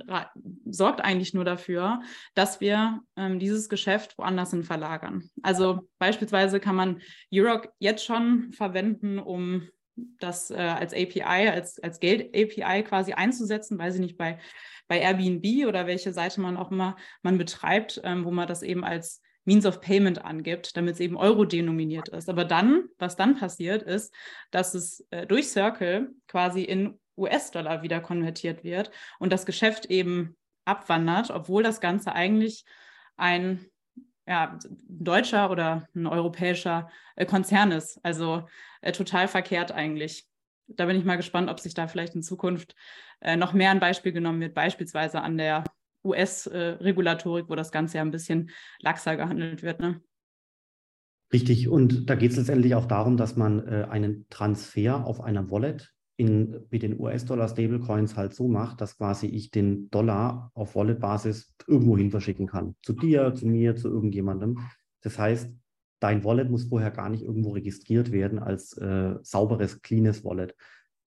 sorgt 0.64 1.00
eigentlich 1.00 1.34
nur 1.34 1.44
dafür, 1.44 2.00
dass 2.34 2.60
wir 2.60 3.00
ähm, 3.16 3.40
dieses 3.40 3.68
Geschäft 3.68 4.16
woanders 4.16 4.52
hin 4.52 4.62
verlagern. 4.62 5.28
Also 5.42 5.88
beispielsweise 5.98 6.60
kann 6.60 6.76
man 6.76 7.00
Euroc 7.34 7.72
jetzt 7.80 8.04
schon 8.04 8.52
verwenden, 8.52 9.18
um 9.18 9.68
das 9.96 10.52
äh, 10.52 10.54
als 10.54 10.94
API, 10.94 11.48
als, 11.48 11.82
als 11.82 11.98
Geld-API 11.98 12.84
quasi 12.84 13.12
einzusetzen, 13.12 13.76
weiß 13.76 13.96
ich 13.96 14.00
nicht, 14.00 14.16
bei 14.16 14.38
bei 14.86 14.98
Airbnb 14.98 15.68
oder 15.68 15.86
welche 15.86 16.12
Seite 16.12 16.40
man 16.40 16.56
auch 16.56 16.72
immer 16.72 16.96
man 17.22 17.38
betreibt, 17.38 18.00
ähm, 18.02 18.24
wo 18.24 18.32
man 18.32 18.48
das 18.48 18.62
eben 18.62 18.82
als 18.82 19.22
Means 19.44 19.66
of 19.66 19.80
Payment 19.80 20.24
angibt, 20.24 20.76
damit 20.76 20.94
es 20.94 21.00
eben 21.00 21.16
Euro 21.16 21.44
denominiert 21.44 22.08
ist. 22.10 22.28
Aber 22.28 22.44
dann, 22.44 22.84
was 22.98 23.16
dann 23.16 23.36
passiert, 23.36 23.82
ist, 23.82 24.14
dass 24.50 24.74
es 24.74 25.06
äh, 25.10 25.26
durch 25.26 25.48
Circle 25.48 26.10
quasi 26.28 26.62
in 26.62 26.98
US-Dollar 27.16 27.82
wieder 27.82 28.00
konvertiert 28.00 28.64
wird 28.64 28.90
und 29.18 29.32
das 29.32 29.46
Geschäft 29.46 29.86
eben 29.86 30.36
abwandert, 30.64 31.30
obwohl 31.30 31.62
das 31.62 31.80
Ganze 31.80 32.12
eigentlich 32.12 32.64
ein 33.16 33.66
ja, 34.26 34.58
deutscher 34.88 35.50
oder 35.50 35.88
ein 35.94 36.06
europäischer 36.06 36.90
äh, 37.16 37.26
Konzern 37.26 37.72
ist. 37.72 37.98
Also 38.02 38.46
äh, 38.80 38.92
total 38.92 39.26
verkehrt 39.26 39.72
eigentlich 39.72 40.30
da 40.76 40.86
bin 40.86 40.96
ich 40.96 41.04
mal 41.04 41.16
gespannt, 41.16 41.50
ob 41.50 41.60
sich 41.60 41.74
da 41.74 41.88
vielleicht 41.88 42.14
in 42.14 42.22
Zukunft 42.22 42.74
äh, 43.20 43.36
noch 43.36 43.52
mehr 43.52 43.70
ein 43.70 43.80
Beispiel 43.80 44.12
genommen 44.12 44.40
wird, 44.40 44.54
beispielsweise 44.54 45.20
an 45.20 45.36
der 45.36 45.64
US-Regulatorik, 46.04 47.48
wo 47.48 47.54
das 47.54 47.72
Ganze 47.72 47.98
ja 47.98 48.02
ein 48.02 48.10
bisschen 48.10 48.50
laxer 48.80 49.16
gehandelt 49.16 49.62
wird. 49.62 49.80
Ne? 49.80 50.00
Richtig, 51.32 51.68
und 51.68 52.10
da 52.10 52.16
geht 52.16 52.32
es 52.32 52.36
letztendlich 52.36 52.74
auch 52.74 52.86
darum, 52.86 53.16
dass 53.16 53.36
man 53.36 53.66
äh, 53.66 53.86
einen 53.88 54.26
Transfer 54.30 55.04
auf 55.06 55.20
einer 55.20 55.50
Wallet 55.50 55.92
in, 56.16 56.66
mit 56.70 56.82
den 56.82 56.98
US-Dollar-Stablecoins 56.98 58.16
halt 58.16 58.34
so 58.34 58.48
macht, 58.48 58.80
dass 58.80 58.98
quasi 58.98 59.26
ich 59.26 59.50
den 59.50 59.88
Dollar 59.90 60.50
auf 60.54 60.74
Wallet-Basis 60.74 61.54
irgendwo 61.66 61.96
hin 61.96 62.10
verschicken 62.10 62.46
kann. 62.46 62.74
Zu 62.82 62.92
dir, 62.92 63.32
zu 63.34 63.46
mir, 63.46 63.76
zu 63.76 63.88
irgendjemandem. 63.88 64.58
Das 65.02 65.18
heißt, 65.18 65.50
dein 66.00 66.24
Wallet 66.24 66.50
muss 66.50 66.64
vorher 66.64 66.90
gar 66.90 67.08
nicht 67.08 67.22
irgendwo 67.22 67.52
registriert 67.52 68.10
werden 68.10 68.38
als 68.38 68.76
äh, 68.76 69.14
sauberes, 69.22 69.80
cleanes 69.82 70.24
Wallet. 70.24 70.54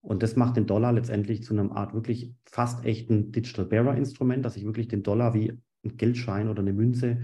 Und 0.03 0.22
das 0.22 0.36
macht 0.36 0.57
den 0.57 0.67
Dollar 0.67 0.91
letztendlich 0.91 1.43
zu 1.43 1.53
einer 1.53 1.72
Art 1.75 1.93
wirklich 1.93 2.36
fast 2.45 2.86
echten 2.86 3.31
Digital 3.31 3.65
Bearer 3.65 3.95
Instrument, 3.95 4.43
dass 4.43 4.57
ich 4.57 4.65
wirklich 4.65 4.89
den 4.89 5.01
Dollar 5.01 5.33
wie 5.33 5.57
ein 5.86 5.98
Geldschein 5.98 6.50
oder 6.50 6.62
eine 6.62 6.74
Münze 6.74 7.19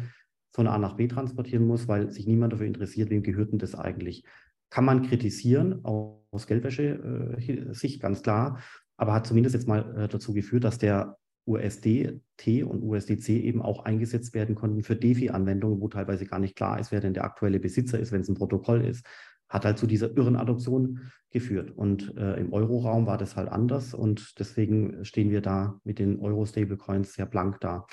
von 0.54 0.66
A 0.68 0.78
nach 0.78 0.96
B 0.96 1.08
transportieren 1.08 1.68
muss, 1.68 1.88
weil 1.88 2.10
sich 2.10 2.26
niemand 2.26 2.54
dafür 2.54 2.68
interessiert, 2.68 3.10
wem 3.10 3.22
gehört 3.22 3.52
denn 3.52 3.60
das 3.60 3.76
eigentlich. 3.76 4.24
Kann 4.70 4.86
man 4.86 5.04
kritisieren 5.04 5.84
aus 5.84 6.48
Geldwäsche-Sicht, 6.48 7.96
äh, 7.96 8.00
ganz 8.00 8.22
klar, 8.22 8.60
aber 8.98 9.14
hat 9.14 9.28
zumindest 9.28 9.56
jetzt 9.56 9.68
mal 9.68 9.96
äh, 9.98 10.08
dazu 10.08 10.34
geführt, 10.34 10.64
dass 10.64 10.78
der 10.78 11.18
USDT 11.48 12.64
und 12.64 12.84
USDC 12.84 13.30
eben 13.30 13.62
auch 13.62 13.84
eingesetzt 13.84 14.34
werden 14.34 14.56
konnten 14.56 14.84
für 14.84 14.96
DeFi-Anwendungen, 14.96 15.82
wo 15.82 15.88
teilweise 15.88 16.26
gar 16.26 16.40
nicht 16.40 16.56
klar 16.56 16.80
ist, 16.80 16.92
wer 16.92 17.02
denn 17.02 17.14
der 17.14 17.24
aktuelle 17.26 17.60
Besitzer 17.60 18.00
ist, 18.00 18.12
wenn 18.12 18.22
es 18.22 18.30
ein 18.30 18.36
Protokoll 18.36 18.86
ist. 18.86 19.06
Hat 19.50 19.66
halt 19.66 19.78
zu 19.78 19.88
dieser 19.88 20.16
irren 20.16 20.36
Adoption 20.36 21.12
geführt. 21.32 21.72
Und 21.76 22.16
äh, 22.18 22.36
im 22.36 22.54
Euro-Raum 22.54 23.06
war 23.06 23.18
das 23.18 23.36
halt 23.36 23.50
anders 23.50 23.94
und 23.94 24.40
deswegen 24.40 25.04
stehen 25.04 25.32
wir 25.32 25.42
da 25.42 25.80
mit 25.84 26.00
den 26.00 26.20
Euro-Stablecoins 26.20 27.14
sehr 27.14 27.26
blank 27.26 27.60
da. 27.60 27.86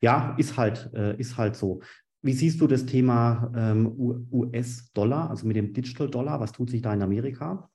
Ja, 0.00 0.34
ist 0.38 0.56
halt, 0.56 0.90
äh, 0.94 1.16
ist 1.16 1.36
halt 1.36 1.56
so. 1.56 1.80
Wie 2.22 2.32
siehst 2.32 2.60
du 2.60 2.66
das 2.66 2.86
Thema 2.86 3.52
ähm, 3.56 3.86
US-Dollar, 4.32 5.30
also 5.30 5.46
mit 5.46 5.56
dem 5.56 5.72
Digital-Dollar? 5.72 6.40
Was 6.40 6.52
tut 6.52 6.70
sich 6.70 6.82
da 6.82 6.92
in 6.92 7.02
Amerika? 7.02 7.70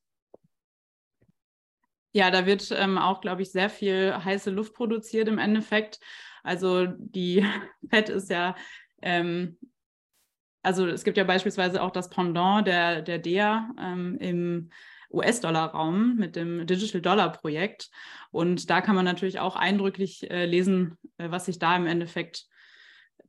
Ja, 2.14 2.30
da 2.30 2.46
wird 2.46 2.70
ähm, 2.78 2.98
auch, 2.98 3.22
glaube 3.22 3.42
ich, 3.42 3.52
sehr 3.52 3.70
viel 3.70 4.14
heiße 4.14 4.50
Luft 4.50 4.74
produziert 4.74 5.30
im 5.30 5.38
Endeffekt. 5.38 6.00
Also 6.44 6.88
die 6.88 7.46
FED 7.90 8.10
ist 8.10 8.30
ja, 8.30 8.56
ähm, 9.02 9.58
also 10.64 10.88
es 10.88 11.04
gibt 11.04 11.18
ja 11.18 11.24
beispielsweise 11.24 11.82
auch 11.82 11.92
das 11.92 12.10
Pendant 12.10 12.68
der, 12.68 13.02
der 13.02 13.20
DEA 13.20 13.70
ähm, 13.80 14.18
im 14.20 14.70
US-Dollar-Raum 15.12 16.16
mit 16.16 16.36
dem 16.36 16.66
Digital 16.66 17.02
Dollar-Projekt. 17.02 17.90
Und 18.32 18.70
da 18.70 18.82
kann 18.82 18.96
man 18.96 19.06
natürlich 19.06 19.40
auch 19.40 19.56
eindrücklich 19.56 20.30
äh, 20.30 20.46
lesen, 20.46 20.98
äh, 21.18 21.30
was 21.32 21.46
sich 21.46 21.60
da 21.60 21.76
im 21.76 21.86
Endeffekt 21.86 22.46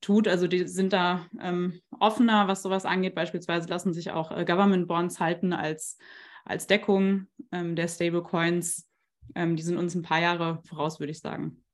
tut. 0.01 0.29
Also 0.29 0.47
die 0.47 0.67
sind 0.67 0.93
da 0.93 1.27
ähm, 1.41 1.81
offener, 1.99 2.49
was 2.49 2.63
sowas 2.63 2.85
angeht. 2.85 3.15
Beispielsweise 3.15 3.69
lassen 3.69 3.93
sich 3.93 4.11
auch 4.11 4.31
äh, 4.31 4.45
Government 4.45 4.87
Bonds 4.87 5.21
halten 5.21 5.53
als, 5.53 5.99
als 6.45 6.67
Deckung 6.67 7.27
ähm, 7.51 7.77
der 7.77 7.89
Stablecoins. 7.89 8.89
Ähm, 9.35 9.57
die 9.57 9.63
sind 9.63 9.79
uns 9.79 9.95
ein 9.95 10.03
paar 10.03 10.21
Jahre 10.21 10.61
voraus, 10.65 11.01
würde 11.01 11.13
ich 11.13 11.21
sagen. 11.21 11.65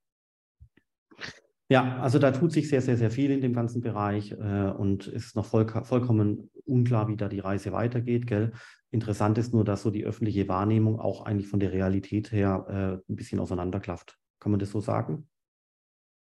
Ja, 1.71 1.99
also 1.99 2.17
da 2.17 2.31
tut 2.31 2.51
sich 2.51 2.67
sehr, 2.67 2.81
sehr, 2.81 2.97
sehr 2.97 3.11
viel 3.11 3.29
in 3.29 3.41
dem 3.41 3.53
ganzen 3.53 3.81
Bereich 3.81 4.31
äh, 4.31 4.71
und 4.71 5.05
ist 5.05 5.35
noch 5.35 5.45
voll, 5.45 5.67
vollkommen 5.67 6.49
unklar, 6.65 7.07
wie 7.07 7.15
da 7.15 7.29
die 7.29 7.39
Reise 7.39 7.71
weitergeht. 7.71 8.25
Gell? 8.25 8.53
Interessant 8.89 9.37
ist 9.37 9.53
nur, 9.53 9.63
dass 9.63 9.83
so 9.83 9.91
die 9.91 10.03
öffentliche 10.03 10.47
Wahrnehmung 10.47 10.99
auch 10.99 11.27
eigentlich 11.27 11.47
von 11.47 11.59
der 11.59 11.71
Realität 11.71 12.31
her 12.31 12.65
äh, 12.67 13.11
ein 13.11 13.15
bisschen 13.15 13.39
auseinanderklafft. 13.39 14.17
Kann 14.39 14.51
man 14.51 14.59
das 14.59 14.71
so 14.71 14.79
sagen? 14.79 15.29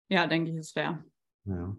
Ja, 0.07 0.25
denke 0.25 0.51
ich, 0.51 0.57
ist 0.57 0.71
fair. 0.71 1.03
Ja. 1.43 1.75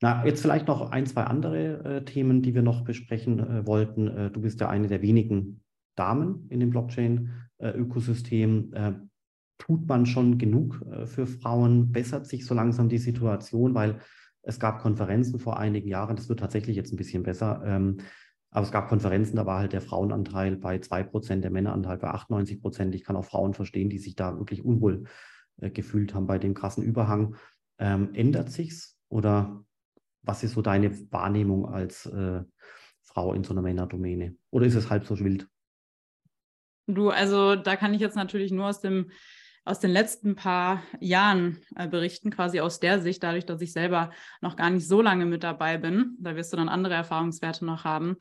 Na, 0.00 0.24
jetzt 0.24 0.42
vielleicht 0.42 0.68
noch 0.68 0.92
ein, 0.92 1.06
zwei 1.06 1.24
andere 1.24 1.84
äh, 1.84 2.04
Themen, 2.04 2.42
die 2.42 2.54
wir 2.54 2.62
noch 2.62 2.84
besprechen 2.84 3.40
äh, 3.40 3.66
wollten. 3.66 4.06
Äh, 4.06 4.30
du 4.30 4.40
bist 4.40 4.60
ja 4.60 4.68
eine 4.68 4.86
der 4.86 5.02
wenigen 5.02 5.64
Damen 5.96 6.46
in 6.48 6.60
dem 6.60 6.70
Blockchain-Ökosystem. 6.70 9.02
Tut 9.58 9.86
man 9.86 10.06
schon 10.06 10.38
genug 10.38 10.82
äh, 10.90 11.06
für 11.06 11.26
Frauen? 11.26 11.92
Bessert 11.92 12.26
sich 12.26 12.46
so 12.46 12.54
langsam 12.54 12.88
die 12.88 12.98
Situation? 12.98 13.74
Weil 13.74 14.00
es 14.42 14.60
gab 14.60 14.80
Konferenzen 14.80 15.38
vor 15.38 15.58
einigen 15.58 15.88
Jahren, 15.88 16.16
das 16.16 16.28
wird 16.28 16.40
tatsächlich 16.40 16.76
jetzt 16.76 16.92
ein 16.92 16.96
bisschen 16.96 17.22
besser. 17.22 17.62
Ähm, 17.64 17.98
aber 18.50 18.64
es 18.64 18.72
gab 18.72 18.88
Konferenzen, 18.88 19.36
da 19.36 19.46
war 19.46 19.58
halt 19.58 19.72
der 19.72 19.80
Frauenanteil 19.80 20.56
bei 20.56 20.78
2%, 20.78 21.42
der 21.42 21.50
Männeranteil 21.50 21.98
bei 21.98 22.08
98 22.08 22.60
Prozent. 22.60 22.94
Ich 22.94 23.02
kann 23.02 23.16
auch 23.16 23.24
Frauen 23.24 23.52
verstehen, 23.52 23.90
die 23.90 23.98
sich 23.98 24.14
da 24.14 24.38
wirklich 24.38 24.64
unwohl 24.64 25.04
äh, 25.60 25.70
gefühlt 25.70 26.14
haben 26.14 26.26
bei 26.26 26.38
dem 26.38 26.54
krassen 26.54 26.84
Überhang. 26.84 27.36
Ähm, 27.78 28.14
ändert 28.14 28.50
sich's 28.50 28.96
oder 29.08 29.64
was 30.22 30.44
ist 30.44 30.52
so 30.52 30.62
deine 30.62 30.92
Wahrnehmung 31.10 31.66
als 31.66 32.06
äh, 32.06 32.42
Frau 33.02 33.34
in 33.34 33.44
so 33.44 33.52
einer 33.52 33.62
Männerdomäne? 33.62 34.36
Oder 34.50 34.66
ist 34.66 34.74
es 34.74 34.88
halb 34.88 35.04
so 35.04 35.18
wild? 35.18 35.48
Du, 36.86 37.10
also 37.10 37.56
da 37.56 37.76
kann 37.76 37.94
ich 37.94 38.00
jetzt 38.00 38.16
natürlich 38.16 38.52
nur 38.52 38.66
aus 38.66 38.80
dem 38.80 39.10
aus 39.64 39.80
den 39.80 39.90
letzten 39.90 40.36
paar 40.36 40.82
Jahren 41.00 41.58
äh, 41.74 41.88
berichten, 41.88 42.30
quasi 42.30 42.60
aus 42.60 42.80
der 42.80 43.00
Sicht, 43.00 43.22
dadurch, 43.22 43.46
dass 43.46 43.62
ich 43.62 43.72
selber 43.72 44.10
noch 44.40 44.56
gar 44.56 44.68
nicht 44.68 44.86
so 44.86 45.00
lange 45.00 45.24
mit 45.24 45.42
dabei 45.42 45.78
bin. 45.78 46.16
Da 46.20 46.36
wirst 46.36 46.52
du 46.52 46.56
dann 46.56 46.68
andere 46.68 46.94
Erfahrungswerte 46.94 47.64
noch 47.64 47.84
haben. 47.84 48.16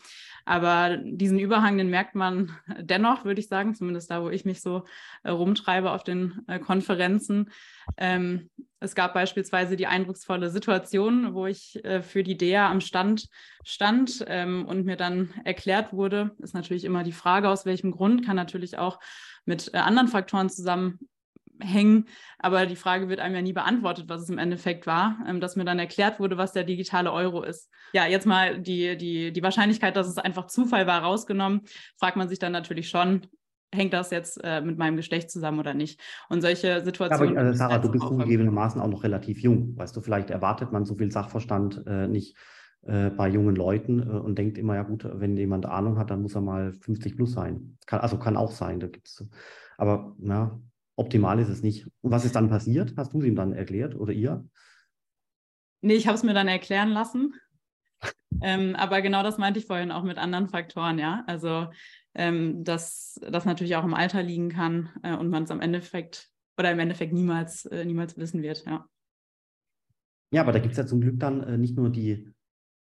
Aber 0.45 0.97
diesen 0.97 1.39
Überhang, 1.39 1.77
den 1.77 1.89
merkt 1.89 2.15
man 2.15 2.57
dennoch, 2.79 3.25
würde 3.25 3.41
ich 3.41 3.47
sagen, 3.47 3.75
zumindest 3.75 4.09
da, 4.09 4.23
wo 4.23 4.29
ich 4.29 4.45
mich 4.45 4.61
so 4.61 4.85
äh, 5.23 5.31
rumtreibe 5.31 5.91
auf 5.91 6.03
den 6.03 6.43
äh, 6.47 6.59
Konferenzen. 6.59 7.51
Ähm, 7.97 8.49
es 8.79 8.95
gab 8.95 9.13
beispielsweise 9.13 9.75
die 9.75 9.87
eindrucksvolle 9.87 10.49
Situation, 10.49 11.33
wo 11.33 11.45
ich 11.45 11.83
äh, 11.83 12.01
für 12.01 12.23
die 12.23 12.37
DEA 12.37 12.69
am 12.69 12.81
Stand 12.81 13.27
stand 13.65 14.23
ähm, 14.27 14.65
und 14.65 14.85
mir 14.85 14.97
dann 14.97 15.33
erklärt 15.45 15.93
wurde, 15.93 16.31
ist 16.39 16.53
natürlich 16.53 16.83
immer 16.83 17.03
die 17.03 17.13
Frage, 17.13 17.49
aus 17.49 17.65
welchem 17.65 17.91
Grund, 17.91 18.25
kann 18.25 18.35
natürlich 18.35 18.77
auch 18.77 18.99
mit 19.45 19.73
äh, 19.73 19.77
anderen 19.77 20.07
Faktoren 20.07 20.49
zusammen 20.49 20.99
hängen. 21.63 22.07
Aber 22.39 22.65
die 22.65 22.75
Frage 22.75 23.09
wird 23.09 23.19
einem 23.19 23.35
ja 23.35 23.41
nie 23.41 23.53
beantwortet, 23.53 24.05
was 24.07 24.21
es 24.21 24.29
im 24.29 24.37
Endeffekt 24.37 24.87
war, 24.87 25.17
ähm, 25.27 25.39
dass 25.39 25.55
mir 25.55 25.65
dann 25.65 25.79
erklärt 25.79 26.19
wurde, 26.19 26.37
was 26.37 26.51
der 26.51 26.63
digitale 26.63 27.11
Euro 27.11 27.43
ist. 27.43 27.69
Ja, 27.93 28.05
jetzt 28.05 28.25
mal 28.25 28.59
die, 28.59 28.97
die, 28.97 29.31
die 29.31 29.43
Wahrscheinlichkeit, 29.43 29.95
dass 29.95 30.07
es 30.07 30.17
einfach 30.17 30.47
Zufall 30.47 30.87
war, 30.87 31.01
rausgenommen, 31.01 31.61
fragt 31.99 32.17
man 32.17 32.27
sich 32.27 32.39
dann 32.39 32.51
natürlich 32.51 32.89
schon, 32.89 33.27
hängt 33.73 33.93
das 33.93 34.11
jetzt 34.11 34.39
äh, 34.43 34.61
mit 34.61 34.77
meinem 34.77 34.95
Geschlecht 34.95 35.31
zusammen 35.31 35.59
oder 35.59 35.73
nicht? 35.73 35.99
Und 36.29 36.41
solche 36.41 36.83
Situationen. 36.83 37.35
Ja, 37.35 37.41
aber, 37.41 37.49
äh, 37.49 37.55
Sarah, 37.55 37.77
du 37.79 37.91
bist 37.91 38.05
zugegebenermaßen 38.05 38.79
auch 38.79 38.87
noch 38.87 39.03
relativ 39.03 39.39
jung. 39.39 39.77
Weißt 39.77 39.95
du, 39.95 40.01
vielleicht 40.01 40.29
erwartet 40.29 40.71
man 40.71 40.85
so 40.85 40.95
viel 40.95 41.11
Sachverstand 41.11 41.83
äh, 41.87 42.07
nicht 42.07 42.37
äh, 42.83 43.09
bei 43.09 43.29
jungen 43.29 43.55
Leuten 43.55 43.99
äh, 43.99 44.11
und 44.11 44.37
denkt 44.37 44.57
immer, 44.57 44.75
ja 44.75 44.83
gut, 44.83 45.07
wenn 45.11 45.37
jemand 45.37 45.65
Ahnung 45.65 45.97
hat, 45.97 46.11
dann 46.11 46.21
muss 46.21 46.35
er 46.35 46.41
mal 46.41 46.73
50 46.73 47.15
plus 47.15 47.33
sein. 47.33 47.77
Kann, 47.85 47.99
also 47.99 48.17
kann 48.17 48.37
auch 48.37 48.51
sein. 48.51 48.79
Da 48.79 48.87
gibt's, 48.87 49.25
aber 49.77 50.15
ja, 50.19 50.59
optimal 50.95 51.39
ist 51.39 51.49
es 51.49 51.63
nicht. 51.63 51.87
Und 52.01 52.11
was 52.11 52.25
ist 52.25 52.35
dann 52.35 52.49
passiert? 52.49 52.93
Hast 52.97 53.13
du 53.13 53.19
es 53.19 53.25
ihm 53.25 53.35
dann 53.35 53.53
erklärt 53.53 53.95
oder 53.95 54.13
ihr? 54.13 54.47
Nee, 55.81 55.95
ich 55.95 56.07
habe 56.07 56.15
es 56.15 56.23
mir 56.23 56.33
dann 56.33 56.47
erklären 56.47 56.89
lassen. 56.89 57.33
ähm, 58.41 58.75
aber 58.75 59.01
genau 59.01 59.23
das 59.23 59.37
meinte 59.37 59.59
ich 59.59 59.65
vorhin 59.65 59.91
auch 59.91 60.03
mit 60.03 60.17
anderen 60.17 60.49
Faktoren, 60.49 60.99
ja. 60.99 61.23
Also, 61.27 61.67
ähm, 62.15 62.63
dass 62.63 63.19
das 63.21 63.45
natürlich 63.45 63.75
auch 63.75 63.83
im 63.83 63.93
Alter 63.93 64.23
liegen 64.23 64.49
kann 64.49 64.89
äh, 65.03 65.15
und 65.15 65.29
man 65.29 65.43
es 65.43 65.51
am 65.51 65.61
Endeffekt 65.61 66.29
oder 66.57 66.71
im 66.71 66.79
Endeffekt 66.79 67.13
niemals, 67.13 67.65
äh, 67.65 67.85
niemals 67.85 68.17
wissen 68.17 68.41
wird, 68.41 68.65
ja. 68.65 68.85
Ja, 70.31 70.41
aber 70.41 70.51
da 70.51 70.59
gibt 70.59 70.71
es 70.71 70.77
ja 70.77 70.85
zum 70.85 71.01
Glück 71.01 71.19
dann 71.19 71.43
äh, 71.43 71.57
nicht 71.57 71.75
nur 71.75 71.89
die 71.89 72.32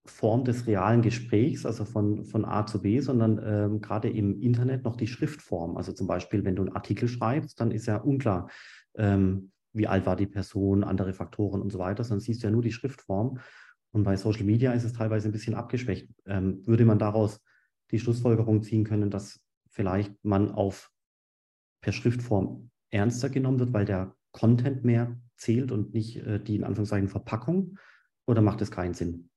Form 0.05 0.45
des 0.45 0.67
realen 0.67 1.01
Gesprächs, 1.01 1.65
also 1.65 1.83
von, 1.83 2.25
von 2.25 2.45
A 2.45 2.65
zu 2.65 2.81
B, 2.81 2.99
sondern 2.99 3.41
ähm, 3.43 3.81
gerade 3.81 4.09
im 4.09 4.39
Internet 4.39 4.83
noch 4.83 4.95
die 4.95 5.07
Schriftform. 5.07 5.77
Also 5.77 5.93
zum 5.93 6.05
Beispiel, 6.05 6.45
wenn 6.45 6.55
du 6.55 6.61
einen 6.61 6.75
Artikel 6.75 7.07
schreibst, 7.07 7.59
dann 7.59 7.71
ist 7.71 7.87
ja 7.87 7.97
unklar, 7.97 8.49
ähm, 8.95 9.51
wie 9.73 9.87
alt 9.87 10.05
war 10.05 10.15
die 10.15 10.27
Person, 10.27 10.83
andere 10.83 11.13
Faktoren 11.13 11.61
und 11.61 11.71
so 11.71 11.79
weiter, 11.79 12.03
sondern 12.03 12.21
siehst 12.21 12.43
du 12.43 12.47
ja 12.47 12.51
nur 12.51 12.61
die 12.61 12.71
Schriftform. 12.71 13.39
Und 13.91 14.03
bei 14.03 14.15
Social 14.15 14.43
Media 14.43 14.73
ist 14.73 14.83
es 14.83 14.93
teilweise 14.93 15.27
ein 15.27 15.31
bisschen 15.31 15.55
abgeschwächt. 15.55 16.09
Ähm, 16.25 16.65
würde 16.67 16.85
man 16.85 16.99
daraus 16.99 17.41
die 17.91 17.99
Schlussfolgerung 17.99 18.61
ziehen 18.61 18.83
können, 18.83 19.09
dass 19.09 19.41
vielleicht 19.69 20.13
man 20.23 20.51
auf 20.51 20.91
per 21.81 21.93
Schriftform 21.93 22.69
ernster 22.91 23.29
genommen 23.29 23.59
wird, 23.59 23.73
weil 23.73 23.85
der 23.85 24.15
Content 24.31 24.83
mehr 24.85 25.19
zählt 25.35 25.71
und 25.71 25.93
nicht 25.93 26.17
äh, 26.17 26.39
die 26.39 26.57
in 26.57 26.63
Anführungszeichen 26.63 27.09
Verpackung? 27.09 27.77
Oder 28.27 28.41
macht 28.41 28.61
es 28.61 28.71
keinen 28.71 28.93
Sinn? 28.93 29.29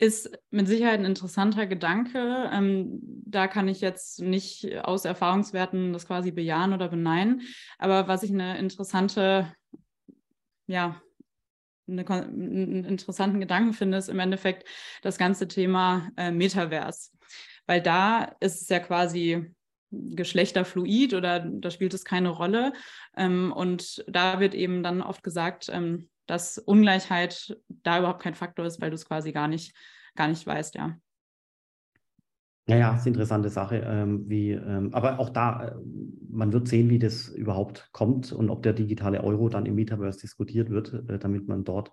Ist 0.00 0.30
mit 0.50 0.66
Sicherheit 0.66 0.98
ein 0.98 1.04
interessanter 1.04 1.66
Gedanke. 1.66 2.50
Ähm, 2.52 2.98
da 3.26 3.46
kann 3.46 3.68
ich 3.68 3.82
jetzt 3.82 4.20
nicht 4.20 4.78
aus 4.78 5.04
Erfahrungswerten 5.04 5.92
das 5.92 6.06
quasi 6.06 6.30
bejahen 6.30 6.72
oder 6.72 6.88
beneinen. 6.88 7.42
Aber 7.78 8.08
was 8.08 8.22
ich 8.22 8.30
eine 8.30 8.58
interessante, 8.58 9.52
ja, 10.66 11.00
eine, 11.86 12.08
einen 12.08 12.84
interessanten 12.84 13.40
Gedanken 13.40 13.74
finde, 13.74 13.98
ist 13.98 14.08
im 14.08 14.20
Endeffekt 14.20 14.66
das 15.02 15.18
ganze 15.18 15.48
Thema 15.48 16.10
äh, 16.16 16.30
Metaverse. 16.30 17.10
Weil 17.66 17.82
da 17.82 18.36
ist 18.40 18.62
es 18.62 18.68
ja 18.70 18.80
quasi 18.80 19.54
geschlechterfluid 19.90 21.14
oder 21.14 21.40
da 21.40 21.70
spielt 21.70 21.92
es 21.92 22.04
keine 22.04 22.30
Rolle. 22.30 22.72
Ähm, 23.16 23.52
und 23.52 24.02
da 24.08 24.40
wird 24.40 24.54
eben 24.54 24.82
dann 24.82 25.02
oft 25.02 25.22
gesagt, 25.22 25.68
ähm, 25.70 26.08
dass 26.30 26.58
Ungleichheit 26.58 27.58
da 27.68 27.98
überhaupt 27.98 28.22
kein 28.22 28.36
Faktor 28.36 28.64
ist, 28.64 28.80
weil 28.80 28.90
du 28.90 28.94
es 28.94 29.04
quasi 29.04 29.32
gar 29.32 29.48
nicht, 29.48 29.74
gar 30.14 30.28
nicht 30.28 30.46
weißt, 30.46 30.76
ja. 30.76 30.96
Ja, 32.68 32.76
ja, 32.76 32.94
ist 32.94 33.00
eine 33.00 33.08
interessante 33.08 33.48
Sache. 33.48 33.82
Ähm, 33.84 34.28
wie, 34.28 34.52
ähm, 34.52 34.94
aber 34.94 35.18
auch 35.18 35.30
da, 35.30 35.66
äh, 35.66 35.74
man 36.30 36.52
wird 36.52 36.68
sehen, 36.68 36.88
wie 36.88 37.00
das 37.00 37.28
überhaupt 37.28 37.88
kommt 37.90 38.30
und 38.30 38.48
ob 38.48 38.62
der 38.62 38.74
digitale 38.74 39.24
Euro 39.24 39.48
dann 39.48 39.66
im 39.66 39.74
Metaverse 39.74 40.20
diskutiert 40.20 40.70
wird, 40.70 40.92
äh, 41.08 41.18
damit 41.18 41.48
man 41.48 41.64
dort 41.64 41.90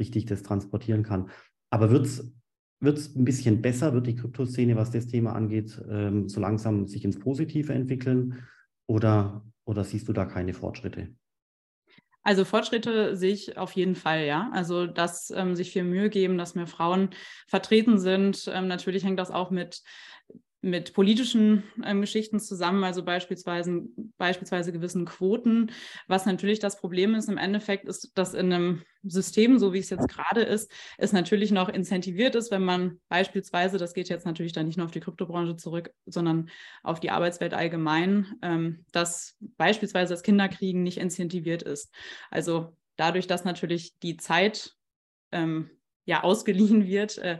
richtig 0.00 0.24
das 0.24 0.42
transportieren 0.42 1.04
kann. 1.04 1.30
Aber 1.70 1.92
wird 1.92 2.06
es 2.06 3.14
ein 3.14 3.24
bisschen 3.24 3.62
besser, 3.62 3.92
wird 3.92 4.08
die 4.08 4.16
Kryptoszene, 4.16 4.74
was 4.74 4.90
das 4.90 5.06
Thema 5.06 5.34
angeht, 5.34 5.80
ähm, 5.88 6.28
so 6.28 6.40
langsam 6.40 6.88
sich 6.88 7.04
ins 7.04 7.20
Positive 7.20 7.72
entwickeln 7.72 8.42
oder, 8.88 9.44
oder 9.64 9.84
siehst 9.84 10.08
du 10.08 10.12
da 10.12 10.24
keine 10.24 10.54
Fortschritte? 10.54 11.14
Also 12.30 12.44
Fortschritte 12.44 13.16
sehe 13.16 13.32
ich 13.32 13.58
auf 13.58 13.72
jeden 13.72 13.96
Fall, 13.96 14.24
ja. 14.24 14.50
Also 14.52 14.86
dass 14.86 15.32
ähm, 15.32 15.56
sich 15.56 15.72
viel 15.72 15.82
Mühe 15.82 16.08
geben, 16.10 16.38
dass 16.38 16.54
mehr 16.54 16.68
Frauen 16.68 17.10
vertreten 17.48 17.98
sind. 17.98 18.48
Ähm, 18.54 18.68
natürlich 18.68 19.02
hängt 19.02 19.18
das 19.18 19.32
auch 19.32 19.50
mit 19.50 19.82
mit 20.62 20.92
politischen 20.92 21.64
ähm, 21.84 22.00
Geschichten 22.00 22.38
zusammen, 22.38 22.84
also 22.84 23.02
beispielsweise, 23.02 23.82
beispielsweise 24.18 24.72
gewissen 24.72 25.06
Quoten. 25.06 25.72
Was 26.06 26.26
natürlich 26.26 26.58
das 26.58 26.78
Problem 26.78 27.14
ist 27.14 27.28
im 27.28 27.38
Endeffekt, 27.38 27.88
ist, 27.88 28.12
dass 28.16 28.34
in 28.34 28.52
einem 28.52 28.82
System, 29.02 29.58
so 29.58 29.72
wie 29.72 29.78
es 29.78 29.88
jetzt 29.88 30.08
gerade 30.08 30.42
ist, 30.42 30.70
es 30.98 31.12
natürlich 31.12 31.50
noch 31.50 31.70
incentiviert 31.70 32.34
ist, 32.34 32.50
wenn 32.50 32.62
man 32.62 33.00
beispielsweise, 33.08 33.78
das 33.78 33.94
geht 33.94 34.10
jetzt 34.10 34.26
natürlich 34.26 34.52
dann 34.52 34.66
nicht 34.66 34.76
nur 34.76 34.84
auf 34.84 34.92
die 34.92 35.00
Kryptobranche 35.00 35.56
zurück, 35.56 35.92
sondern 36.04 36.50
auf 36.82 37.00
die 37.00 37.10
Arbeitswelt 37.10 37.54
allgemein, 37.54 38.26
ähm, 38.42 38.84
dass 38.92 39.36
beispielsweise 39.40 40.12
das 40.12 40.22
Kinderkriegen 40.22 40.82
nicht 40.82 40.98
incentiviert 40.98 41.62
ist. 41.62 41.90
Also 42.30 42.76
dadurch, 42.96 43.26
dass 43.26 43.44
natürlich 43.44 43.98
die 44.00 44.18
Zeit 44.18 44.74
ähm, 45.32 45.70
ja 46.04 46.22
ausgeliehen 46.22 46.86
wird 46.86 47.18
äh, 47.18 47.38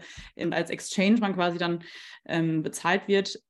als 0.50 0.70
Exchange 0.70 1.18
man 1.18 1.34
quasi 1.34 1.58
dann 1.58 1.82
ähm, 2.26 2.62
bezahlt 2.62 3.08
wird, 3.08 3.40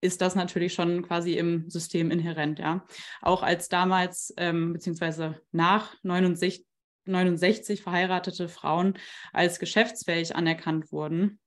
ist 0.00 0.20
das 0.20 0.34
natürlich 0.34 0.74
schon 0.74 1.02
quasi 1.02 1.32
im 1.32 1.70
System 1.70 2.10
inhärent, 2.10 2.58
ja. 2.58 2.86
Auch 3.22 3.42
als 3.42 3.68
damals 3.68 4.34
ähm, 4.36 4.74
beziehungsweise 4.74 5.40
nach 5.50 5.94
69, 6.02 6.66
69 7.06 7.82
verheiratete 7.82 8.48
Frauen 8.48 8.98
als 9.32 9.58
geschäftsfähig 9.58 10.36
anerkannt 10.36 10.92
wurden, 10.92 11.40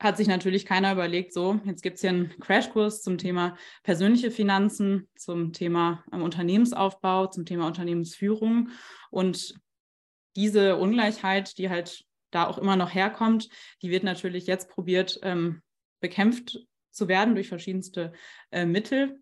hat 0.00 0.16
sich 0.16 0.28
natürlich 0.28 0.64
keiner 0.64 0.92
überlegt, 0.92 1.32
so, 1.32 1.60
jetzt 1.64 1.82
gibt 1.82 1.96
es 1.96 2.00
hier 2.02 2.10
einen 2.10 2.38
Crashkurs 2.40 3.02
zum 3.02 3.18
Thema 3.18 3.56
persönliche 3.82 4.30
Finanzen, 4.30 5.08
zum 5.16 5.52
Thema 5.52 6.04
ähm, 6.12 6.22
Unternehmensaufbau, 6.22 7.26
zum 7.26 7.44
Thema 7.44 7.66
Unternehmensführung. 7.66 8.70
Und 9.10 9.54
diese 10.38 10.76
Ungleichheit, 10.76 11.58
die 11.58 11.68
halt 11.68 12.04
da 12.30 12.46
auch 12.46 12.58
immer 12.58 12.76
noch 12.76 12.94
herkommt, 12.94 13.48
die 13.82 13.90
wird 13.90 14.04
natürlich 14.04 14.46
jetzt 14.46 14.70
probiert, 14.70 15.18
ähm, 15.22 15.62
bekämpft 16.00 16.60
zu 16.90 17.08
werden 17.08 17.34
durch 17.34 17.48
verschiedenste 17.48 18.12
äh, 18.50 18.64
Mittel. 18.64 19.20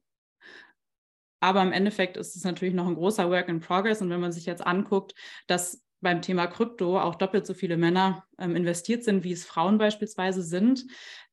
Aber 1.41 1.63
im 1.63 1.73
Endeffekt 1.73 2.17
ist 2.19 2.37
es 2.37 2.45
natürlich 2.45 2.75
noch 2.75 2.87
ein 2.87 2.95
großer 2.95 3.31
Work 3.31 3.49
in 3.49 3.61
Progress. 3.61 4.03
Und 4.03 4.11
wenn 4.11 4.21
man 4.21 4.33
sich 4.33 4.47
jetzt 4.47 4.67
anguckt, 4.67 5.15
dass 5.47 5.83
beim 6.01 6.21
Thema 6.21 6.47
Krypto 6.49 7.01
auch 7.01 7.15
doppelt 7.15 7.47
so 7.47 7.55
viele 7.55 7.79
Männer 7.79 8.27
ähm, 8.39 8.55
investiert 8.55 9.03
sind, 9.03 9.25
wie 9.25 9.33
es 9.33 9.47
Frauen 9.47 9.79
beispielsweise 9.79 10.43
sind, 10.43 10.85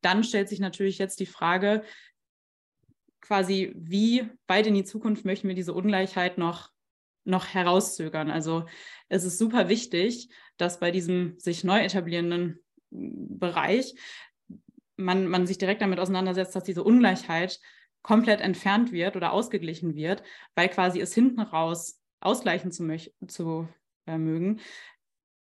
dann 0.02 0.24
stellt 0.24 0.48
sich 0.48 0.60
natürlich 0.60 0.98
jetzt 0.98 1.20
die 1.20 1.26
Frage, 1.26 1.84
quasi, 3.20 3.74
wie 3.76 4.30
weit 4.48 4.68
in 4.68 4.74
die 4.76 4.84
Zukunft 4.84 5.26
möchten 5.26 5.48
wir 5.48 5.56
diese 5.56 5.74
Ungleichheit 5.74 6.38
noch, 6.38 6.73
noch 7.26 7.48
herauszögern. 7.48 8.30
Also 8.30 8.66
es 9.10 9.24
ist 9.24 9.38
super 9.38 9.70
wichtig, 9.70 10.30
dass 10.58 10.80
bei 10.80 10.92
diesem 10.92 11.36
sich 11.40 11.64
neu 11.64 11.80
etablierenden 11.80 12.60
mm, 12.90 13.40
Bereich 13.40 13.96
man, 14.96 15.28
man 15.28 15.48
sich 15.48 15.58
direkt 15.58 15.82
damit 15.82 16.00
auseinandersetzt, 16.00 16.56
dass 16.56 16.64
diese 16.64 16.84
Ungleichheit 16.84 17.60
komplett 18.02 18.42
entfernt 18.42 18.92
wird 18.92 19.16
oder 19.16 19.32
ausgeglichen 19.32 19.96
wird, 19.96 20.24
weil 20.56 20.70
quasi 20.70 21.00
es 21.00 21.14
hinten 21.14 21.40
raus 21.40 22.00
ausgleichen 22.20 22.72
zu, 22.72 22.88
zu 23.28 23.68
äh, 24.06 24.18
mögen, 24.18 24.60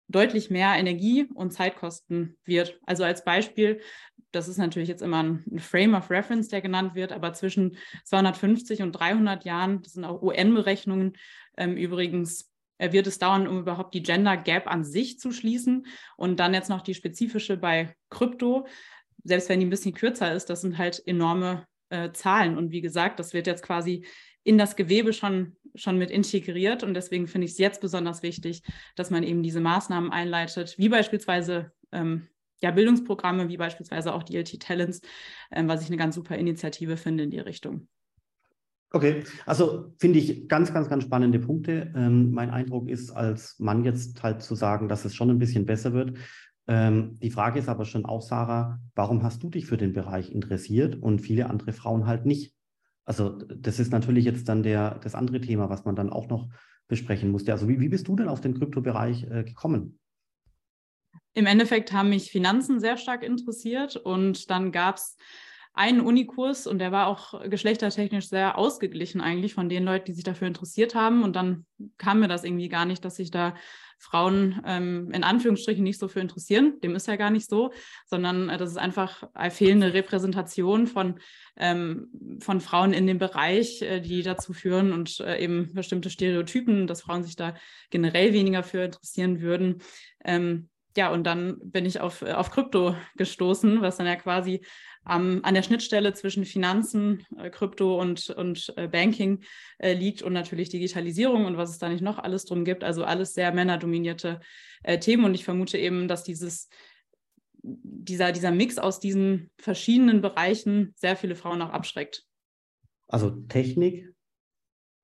deutlich 0.08 0.50
mehr 0.50 0.74
Energie 0.74 1.28
und 1.34 1.52
Zeit 1.52 1.76
kosten 1.76 2.36
wird. 2.44 2.78
Also 2.86 3.04
als 3.04 3.24
Beispiel, 3.24 3.80
das 4.32 4.48
ist 4.48 4.58
natürlich 4.58 4.88
jetzt 4.88 5.02
immer 5.02 5.22
ein 5.22 5.58
Frame 5.58 5.94
of 5.94 6.10
Reference, 6.10 6.48
der 6.48 6.60
genannt 6.60 6.94
wird, 6.94 7.12
aber 7.12 7.32
zwischen 7.32 7.76
250 8.04 8.82
und 8.82 8.92
300 8.92 9.44
Jahren, 9.44 9.82
das 9.82 9.94
sind 9.94 10.04
auch 10.04 10.22
UN-Berechnungen 10.22 11.16
ähm, 11.56 11.76
übrigens, 11.76 12.50
äh, 12.78 12.92
wird 12.92 13.06
es 13.06 13.18
dauern, 13.18 13.46
um 13.46 13.58
überhaupt 13.58 13.94
die 13.94 14.02
Gender 14.02 14.36
Gap 14.36 14.66
an 14.66 14.84
sich 14.84 15.18
zu 15.18 15.32
schließen. 15.32 15.86
Und 16.16 16.40
dann 16.40 16.54
jetzt 16.54 16.70
noch 16.70 16.80
die 16.80 16.94
spezifische 16.94 17.56
bei 17.56 17.94
Krypto, 18.08 18.66
selbst 19.22 19.48
wenn 19.48 19.60
die 19.60 19.66
ein 19.66 19.70
bisschen 19.70 19.94
kürzer 19.94 20.32
ist, 20.32 20.46
das 20.46 20.62
sind 20.62 20.78
halt 20.78 21.02
enorme 21.06 21.66
äh, 21.90 22.10
Zahlen. 22.12 22.56
Und 22.56 22.70
wie 22.70 22.80
gesagt, 22.80 23.18
das 23.20 23.34
wird 23.34 23.46
jetzt 23.46 23.62
quasi 23.62 24.06
in 24.42 24.56
das 24.56 24.76
Gewebe 24.76 25.12
schon, 25.12 25.56
schon 25.74 25.98
mit 25.98 26.10
integriert. 26.10 26.82
Und 26.82 26.94
deswegen 26.94 27.26
finde 27.26 27.44
ich 27.44 27.52
es 27.52 27.58
jetzt 27.58 27.82
besonders 27.82 28.22
wichtig, 28.22 28.62
dass 28.96 29.10
man 29.10 29.22
eben 29.22 29.42
diese 29.42 29.60
Maßnahmen 29.60 30.10
einleitet, 30.10 30.78
wie 30.78 30.88
beispielsweise 30.88 31.72
ähm, 31.92 32.28
ja, 32.62 32.70
Bildungsprogramme, 32.70 33.48
wie 33.48 33.56
beispielsweise 33.56 34.14
auch 34.14 34.22
die 34.22 34.36
LT 34.36 34.60
Talents, 34.60 35.00
ähm, 35.50 35.68
was 35.68 35.82
ich 35.82 35.88
eine 35.88 35.96
ganz 35.96 36.14
super 36.14 36.36
Initiative 36.36 36.96
finde 36.96 37.24
in 37.24 37.30
die 37.30 37.40
Richtung. 37.40 37.88
Okay, 38.92 39.22
also 39.46 39.94
finde 39.98 40.18
ich 40.18 40.48
ganz, 40.48 40.72
ganz, 40.72 40.88
ganz 40.88 41.04
spannende 41.04 41.38
Punkte. 41.38 41.92
Ähm, 41.94 42.32
mein 42.32 42.50
Eindruck 42.50 42.88
ist, 42.88 43.10
als 43.10 43.56
Mann 43.60 43.84
jetzt 43.84 44.20
halt 44.22 44.42
zu 44.42 44.56
sagen, 44.56 44.88
dass 44.88 45.04
es 45.04 45.14
schon 45.14 45.30
ein 45.30 45.38
bisschen 45.38 45.64
besser 45.64 45.92
wird. 45.92 46.18
Ähm, 46.66 47.18
die 47.20 47.30
Frage 47.30 47.60
ist 47.60 47.68
aber 47.68 47.84
schon 47.84 48.04
auch, 48.04 48.20
Sarah, 48.20 48.80
warum 48.96 49.22
hast 49.22 49.42
du 49.44 49.48
dich 49.48 49.66
für 49.66 49.76
den 49.76 49.92
Bereich 49.92 50.32
interessiert 50.32 50.96
und 50.96 51.20
viele 51.20 51.48
andere 51.48 51.72
Frauen 51.72 52.06
halt 52.06 52.26
nicht? 52.26 52.54
Also 53.04 53.38
das 53.38 53.78
ist 53.78 53.92
natürlich 53.92 54.24
jetzt 54.24 54.48
dann 54.48 54.62
der, 54.64 54.98
das 54.98 55.14
andere 55.14 55.40
Thema, 55.40 55.70
was 55.70 55.84
man 55.84 55.94
dann 55.94 56.10
auch 56.10 56.28
noch 56.28 56.48
besprechen 56.88 57.30
musste. 57.30 57.52
Also 57.52 57.68
wie, 57.68 57.80
wie 57.80 57.88
bist 57.88 58.08
du 58.08 58.16
denn 58.16 58.28
auf 58.28 58.40
den 58.40 58.54
Kryptobereich 58.54 59.24
äh, 59.30 59.44
gekommen? 59.44 60.00
Im 61.34 61.46
Endeffekt 61.46 61.92
haben 61.92 62.08
mich 62.08 62.30
Finanzen 62.30 62.80
sehr 62.80 62.96
stark 62.96 63.22
interessiert 63.22 63.96
und 63.96 64.50
dann 64.50 64.72
gab 64.72 64.96
es 64.96 65.16
einen 65.72 66.00
Unikurs 66.00 66.66
und 66.66 66.78
der 66.78 66.90
war 66.90 67.06
auch 67.06 67.48
geschlechtertechnisch 67.48 68.28
sehr 68.28 68.58
ausgeglichen 68.58 69.20
eigentlich 69.20 69.54
von 69.54 69.68
den 69.68 69.84
Leuten, 69.84 70.06
die 70.06 70.12
sich 70.12 70.24
dafür 70.24 70.48
interessiert 70.48 70.94
haben. 70.94 71.22
Und 71.22 71.36
dann 71.36 71.64
kam 71.96 72.20
mir 72.20 72.28
das 72.28 72.44
irgendwie 72.44 72.68
gar 72.68 72.84
nicht, 72.84 73.04
dass 73.04 73.16
sich 73.16 73.30
da 73.30 73.54
Frauen 73.96 74.62
ähm, 74.64 75.10
in 75.12 75.22
Anführungsstrichen 75.22 75.84
nicht 75.84 76.00
so 76.00 76.08
für 76.08 76.20
interessieren. 76.20 76.80
Dem 76.80 76.96
ist 76.96 77.06
ja 77.06 77.16
gar 77.16 77.30
nicht 77.30 77.48
so, 77.48 77.70
sondern 78.06 78.48
äh, 78.48 78.56
das 78.56 78.70
ist 78.70 78.78
einfach 78.78 79.24
eine 79.34 79.50
fehlende 79.50 79.92
Repräsentation 79.92 80.86
von, 80.86 81.20
ähm, 81.56 82.08
von 82.40 82.60
Frauen 82.60 82.94
in 82.94 83.06
dem 83.06 83.18
Bereich, 83.18 83.82
äh, 83.82 84.00
die 84.00 84.22
dazu 84.22 84.54
führen 84.54 84.92
und 84.92 85.20
äh, 85.20 85.38
eben 85.38 85.72
bestimmte 85.74 86.08
Stereotypen, 86.08 86.86
dass 86.86 87.02
Frauen 87.02 87.22
sich 87.22 87.36
da 87.36 87.54
generell 87.90 88.32
weniger 88.32 88.62
für 88.62 88.84
interessieren 88.84 89.42
würden. 89.42 89.82
Ähm, 90.24 90.69
ja, 90.96 91.12
und 91.12 91.24
dann 91.24 91.58
bin 91.62 91.86
ich 91.86 92.00
auf, 92.00 92.22
auf 92.22 92.50
Krypto 92.50 92.96
gestoßen, 93.16 93.80
was 93.80 93.96
dann 93.96 94.06
ja 94.06 94.16
quasi 94.16 94.62
ähm, 95.08 95.40
an 95.44 95.54
der 95.54 95.62
Schnittstelle 95.62 96.12
zwischen 96.14 96.44
Finanzen, 96.44 97.24
äh, 97.38 97.50
Krypto 97.50 98.00
und, 98.00 98.30
und 98.30 98.72
äh, 98.76 98.88
Banking 98.88 99.42
äh, 99.78 99.94
liegt 99.94 100.22
und 100.22 100.32
natürlich 100.32 100.68
Digitalisierung 100.68 101.46
und 101.46 101.56
was 101.56 101.70
es 101.70 101.78
da 101.78 101.88
nicht 101.88 102.02
noch 102.02 102.18
alles 102.18 102.44
drum 102.44 102.64
gibt. 102.64 102.84
Also 102.84 103.04
alles 103.04 103.34
sehr 103.34 103.52
männerdominierte 103.52 104.40
äh, 104.82 104.98
Themen. 104.98 105.24
Und 105.24 105.34
ich 105.34 105.44
vermute 105.44 105.78
eben, 105.78 106.08
dass 106.08 106.24
dieses, 106.24 106.68
dieser, 107.62 108.32
dieser 108.32 108.50
Mix 108.50 108.78
aus 108.78 109.00
diesen 109.00 109.50
verschiedenen 109.58 110.20
Bereichen 110.20 110.92
sehr 110.96 111.16
viele 111.16 111.36
Frauen 111.36 111.62
auch 111.62 111.70
abschreckt. 111.70 112.26
Also 113.08 113.30
Technik, 113.30 114.12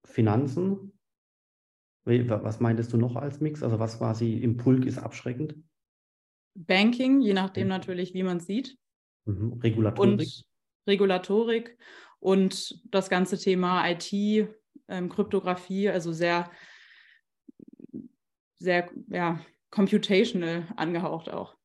Finanzen. 0.05 0.92
Was 2.05 2.61
meintest 2.61 2.92
du 2.92 2.99
noch 2.99 3.16
als 3.16 3.40
Mix? 3.40 3.64
Also 3.64 3.81
was 3.81 3.99
quasi 3.99 4.35
im 4.35 4.57
Pulk 4.57 4.85
ist 4.85 4.99
abschreckend? 4.99 5.57
Banking, 6.57 7.21
je 7.21 7.35
nachdem 7.35 7.69
natürlich, 7.69 8.14
wie 8.14 8.23
man 8.23 8.38
es 8.38 8.47
sieht. 8.47 8.77
Mhm. 9.27 9.55
Regulatorik. 9.62 10.21
Und 10.21 10.45
Regulatorik 10.87 11.79
und 12.21 12.81
das 12.92 13.11
ganze 13.11 13.38
Thema 13.38 13.88
IT, 13.88 14.12
ähm, 14.88 15.09
Kryptographie, 15.09 15.88
also 15.88 16.12
sehr, 16.12 16.51
sehr 18.59 18.88
ja, 19.09 19.40
computational 19.71 20.69
angehaucht 20.77 21.31
auch. 21.31 21.57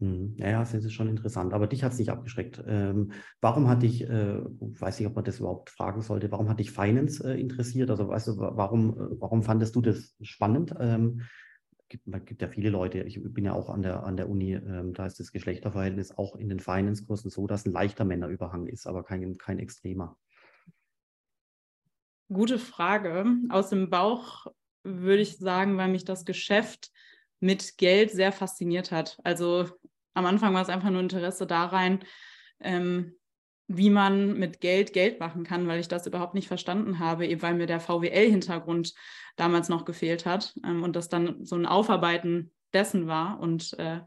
Mhm. 0.00 0.34
Ja, 0.38 0.60
das 0.60 0.74
ist 0.74 0.92
schon 0.92 1.08
interessant. 1.08 1.52
Aber 1.52 1.66
dich 1.66 1.84
hat 1.84 1.92
es 1.92 1.98
nicht 1.98 2.10
abgeschreckt. 2.10 2.62
Ähm, 2.66 3.12
warum 3.40 3.68
hat 3.68 3.82
dich, 3.82 4.02
äh, 4.02 4.40
weiß 4.42 4.98
nicht, 4.98 5.08
ob 5.08 5.14
man 5.14 5.24
das 5.24 5.40
überhaupt 5.40 5.70
fragen 5.70 6.00
sollte, 6.00 6.30
warum 6.32 6.48
hat 6.48 6.58
dich 6.58 6.70
Finance 6.70 7.22
äh, 7.22 7.38
interessiert? 7.38 7.90
Also 7.90 8.08
weißt 8.08 8.28
du, 8.28 8.38
warum, 8.38 8.90
äh, 8.90 9.20
warum 9.20 9.42
fandest 9.42 9.76
du 9.76 9.82
das 9.82 10.16
spannend? 10.22 10.74
Ähm, 10.80 11.22
gibt, 11.90 12.26
gibt 12.26 12.40
ja 12.40 12.48
viele 12.48 12.70
Leute, 12.70 13.00
ich 13.00 13.20
bin 13.22 13.44
ja 13.44 13.52
auch 13.52 13.68
an 13.68 13.82
der, 13.82 14.04
an 14.04 14.16
der 14.16 14.30
Uni, 14.30 14.54
ähm, 14.54 14.94
da 14.94 15.04
ist 15.04 15.20
das 15.20 15.32
Geschlechterverhältnis 15.32 16.16
auch 16.16 16.36
in 16.36 16.48
den 16.48 16.60
Finance-Kursen 16.60 17.30
so, 17.30 17.46
dass 17.46 17.66
ein 17.66 17.72
leichter 17.72 18.04
Männerüberhang 18.04 18.66
ist, 18.66 18.86
aber 18.86 19.02
kein, 19.02 19.36
kein 19.36 19.58
extremer. 19.58 20.16
Gute 22.32 22.58
Frage. 22.58 23.26
Aus 23.48 23.70
dem 23.70 23.90
Bauch 23.90 24.46
würde 24.84 25.20
ich 25.20 25.36
sagen, 25.36 25.76
weil 25.76 25.88
mich 25.88 26.04
das 26.04 26.24
Geschäft 26.24 26.90
mit 27.40 27.76
Geld 27.76 28.12
sehr 28.12 28.32
fasziniert 28.32 28.92
hat. 28.92 29.18
Also 29.24 29.68
am 30.14 30.26
Anfang 30.26 30.54
war 30.54 30.62
es 30.62 30.68
einfach 30.68 30.90
nur 30.90 31.00
Interesse 31.00 31.46
da 31.46 31.66
rein, 31.66 32.04
ähm, 32.60 33.16
wie 33.72 33.90
man 33.90 34.36
mit 34.36 34.60
Geld 34.60 34.92
Geld 34.92 35.20
machen 35.20 35.44
kann, 35.44 35.68
weil 35.68 35.78
ich 35.78 35.86
das 35.86 36.04
überhaupt 36.04 36.34
nicht 36.34 36.48
verstanden 36.48 36.98
habe, 36.98 37.24
eben 37.26 37.40
weil 37.40 37.54
mir 37.54 37.66
der 37.66 37.78
VWL-Hintergrund 37.78 38.94
damals 39.36 39.68
noch 39.68 39.84
gefehlt 39.84 40.26
hat 40.26 40.58
ähm, 40.66 40.82
und 40.82 40.96
das 40.96 41.08
dann 41.08 41.44
so 41.44 41.54
ein 41.54 41.66
Aufarbeiten 41.66 42.50
dessen 42.74 43.06
war. 43.06 43.38
Und 43.38 43.78
äh, 43.78 44.00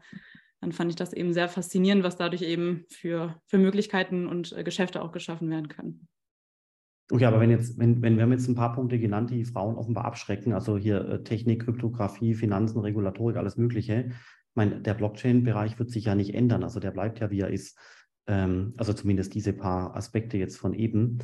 dann 0.60 0.72
fand 0.72 0.90
ich 0.90 0.96
das 0.96 1.14
eben 1.14 1.32
sehr 1.32 1.48
faszinierend, 1.48 2.04
was 2.04 2.18
dadurch 2.18 2.42
eben 2.42 2.84
für, 2.90 3.40
für 3.46 3.56
Möglichkeiten 3.56 4.26
und 4.26 4.52
äh, 4.52 4.64
Geschäfte 4.64 5.00
auch 5.00 5.12
geschaffen 5.12 5.48
werden 5.48 5.68
können. 5.68 6.08
Okay, 7.10 7.24
aber 7.24 7.40
wenn 7.40 7.50
jetzt, 7.50 7.78
wenn, 7.78 8.02
wenn 8.02 8.16
wir 8.16 8.24
haben 8.24 8.32
jetzt 8.32 8.48
ein 8.48 8.54
paar 8.54 8.74
Punkte 8.74 8.98
genannt, 8.98 9.30
die 9.30 9.46
Frauen 9.46 9.76
offenbar 9.76 10.04
abschrecken, 10.04 10.52
also 10.52 10.76
hier 10.76 11.08
äh, 11.08 11.22
Technik, 11.22 11.64
Kryptographie, 11.64 12.34
Finanzen, 12.34 12.80
Regulatorik, 12.80 13.38
alles 13.38 13.56
Mögliche. 13.56 14.08
Ich 14.08 14.56
meine, 14.56 14.82
der 14.82 14.92
Blockchain-Bereich 14.92 15.78
wird 15.78 15.90
sich 15.90 16.04
ja 16.04 16.14
nicht 16.14 16.34
ändern, 16.34 16.62
also 16.62 16.80
der 16.80 16.90
bleibt 16.90 17.20
ja, 17.20 17.30
wie 17.30 17.40
er 17.40 17.48
ist 17.48 17.78
ähm, 18.26 18.74
also 18.76 18.92
zumindest 18.92 19.34
diese 19.34 19.52
paar 19.52 19.96
Aspekte 19.96 20.36
jetzt 20.36 20.56
von 20.56 20.74
eben. 20.74 21.18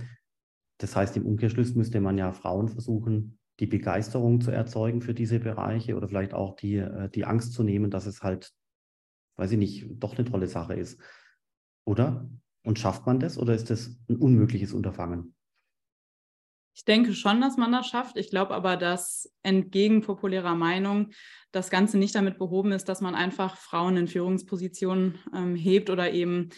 Das 0.78 0.96
heißt, 0.96 1.16
im 1.16 1.26
Umkehrschluss 1.26 1.74
müsste 1.74 2.00
man 2.00 2.18
ja 2.18 2.32
Frauen 2.32 2.68
versuchen, 2.68 3.38
die 3.60 3.66
Begeisterung 3.66 4.40
zu 4.40 4.50
erzeugen 4.50 5.02
für 5.02 5.14
diese 5.14 5.38
Bereiche 5.38 5.96
oder 5.96 6.08
vielleicht 6.08 6.32
auch 6.32 6.56
die, 6.56 6.76
äh, 6.76 7.10
die 7.10 7.24
Angst 7.24 7.52
zu 7.52 7.62
nehmen, 7.62 7.90
dass 7.90 8.06
es 8.06 8.22
halt, 8.22 8.52
weiß 9.36 9.52
ich 9.52 9.58
nicht, 9.58 9.86
doch 9.90 10.16
eine 10.16 10.28
tolle 10.28 10.46
Sache 10.46 10.74
ist. 10.74 11.00
Oder? 11.84 12.28
Und 12.62 12.78
schafft 12.78 13.06
man 13.06 13.20
das 13.20 13.38
oder 13.38 13.54
ist 13.54 13.70
das 13.70 13.98
ein 14.08 14.16
unmögliches 14.16 14.72
Unterfangen? 14.72 15.34
Ich 16.74 16.84
denke 16.84 17.14
schon, 17.14 17.40
dass 17.40 17.56
man 17.56 17.72
das 17.72 17.88
schafft. 17.88 18.16
Ich 18.16 18.30
glaube 18.30 18.54
aber, 18.54 18.76
dass 18.76 19.30
entgegen 19.42 20.02
populärer 20.02 20.54
Meinung 20.54 21.10
das 21.52 21.68
Ganze 21.68 21.98
nicht 21.98 22.14
damit 22.14 22.38
behoben 22.38 22.72
ist, 22.72 22.88
dass 22.88 23.00
man 23.00 23.14
einfach 23.14 23.56
Frauen 23.56 23.96
in 23.96 24.08
Führungspositionen 24.08 25.18
ähm, 25.34 25.56
hebt 25.56 25.90
oder 25.90 26.12
eben 26.12 26.50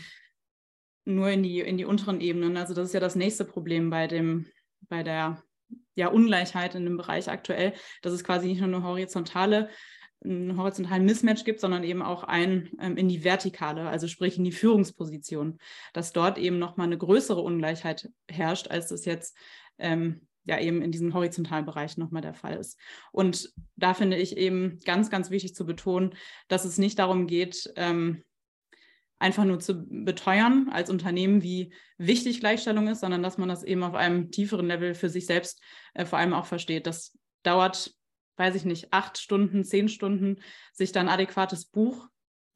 nur 1.05 1.31
in 1.31 1.43
die, 1.43 1.61
in 1.61 1.79
die 1.79 1.85
unteren 1.85 2.21
Ebenen. 2.21 2.57
Also 2.57 2.75
das 2.75 2.89
ist 2.89 2.95
ja 2.95 3.01
das 3.01 3.17
nächste 3.17 3.45
Problem 3.45 3.91
bei 3.91 4.07
dem, 4.07 4.47
bei 4.89 5.03
der 5.03 5.43
ja, 5.95 6.09
Ungleichheit 6.09 6.75
in 6.75 6.85
dem 6.85 6.97
Bereich 6.97 7.29
aktuell, 7.29 7.75
dass 8.03 8.13
es 8.13 8.25
quasi 8.25 8.47
nicht 8.47 8.61
nur 8.61 8.69
eine 8.69 8.83
horizontale 8.83 9.69
einen 10.25 10.57
horizontalen 10.57 11.05
Mismatch 11.05 11.45
gibt, 11.45 11.61
sondern 11.61 11.85
eben 11.85 12.03
auch 12.03 12.23
ein 12.23 12.71
ähm, 12.81 12.97
in 12.97 13.09
die 13.09 13.25
Vertikale, 13.25 13.89
also 13.89 14.07
sprich 14.07 14.39
in 14.39 14.45
die 14.45 14.53
Führungsposition, 14.53 15.59
dass 15.93 16.13
dort 16.13 16.39
eben 16.39 16.59
nochmal 16.59 16.87
eine 16.87 16.99
größere 16.99 17.41
Ungleichheit 17.41 18.09
herrscht, 18.29 18.69
als 18.69 18.89
das 18.89 19.05
jetzt 19.05 19.37
ähm, 19.79 20.27
ja 20.45 20.59
eben 20.61 20.83
in 20.83 20.93
diesem 20.93 21.15
horizontalen 21.15 21.67
Bereich 21.67 21.97
nochmal 21.97 22.23
der 22.23 22.35
Fall 22.35 22.57
ist. 22.57 22.79
Und 23.13 23.53
da 23.77 23.95
finde 23.95 24.17
ich 24.17 24.37
eben 24.37 24.79
ganz, 24.85 25.11
ganz 25.11 25.31
wichtig 25.31 25.55
zu 25.55 25.67
betonen, 25.67 26.15
dass 26.49 26.65
es 26.65 26.79
nicht 26.79 26.99
darum 26.99 27.27
geht, 27.27 27.73
ähm, 27.77 28.23
einfach 29.23 29.45
nur 29.45 29.61
zu 29.61 29.87
beteuern 29.89 30.69
als 30.73 30.91
Unternehmen, 30.91 31.43
wie 31.43 31.73
wichtig 31.97 32.41
Gleichstellung 32.41 32.89
ist, 32.89 33.01
sondern 33.01 33.23
dass 33.23 33.39
man 33.39 33.49
das 33.49 33.63
eben 33.63 33.85
auf 33.85 33.95
einem 33.95 34.33
tieferen 34.33 34.67
Level 34.67 34.95
für 34.95 35.09
sich 35.09 35.27
selbst 35.27 35.63
äh, 35.95 36.05
vor 36.05 36.19
allem 36.19 36.35
auch 36.35 36.47
versteht. 36.47 36.87
Das 36.87 37.17
dauert, 37.45 37.95
weiß 38.37 38.57
ich 38.57 38.65
nicht, 38.65 38.93
acht 38.93 39.19
Stunden, 39.19 39.65
zehn 39.65 39.89
Stunden, 39.89 40.41
sich 40.73 40.91
dann 40.91 41.09
adäquates 41.09 41.67
Buch 41.67 42.09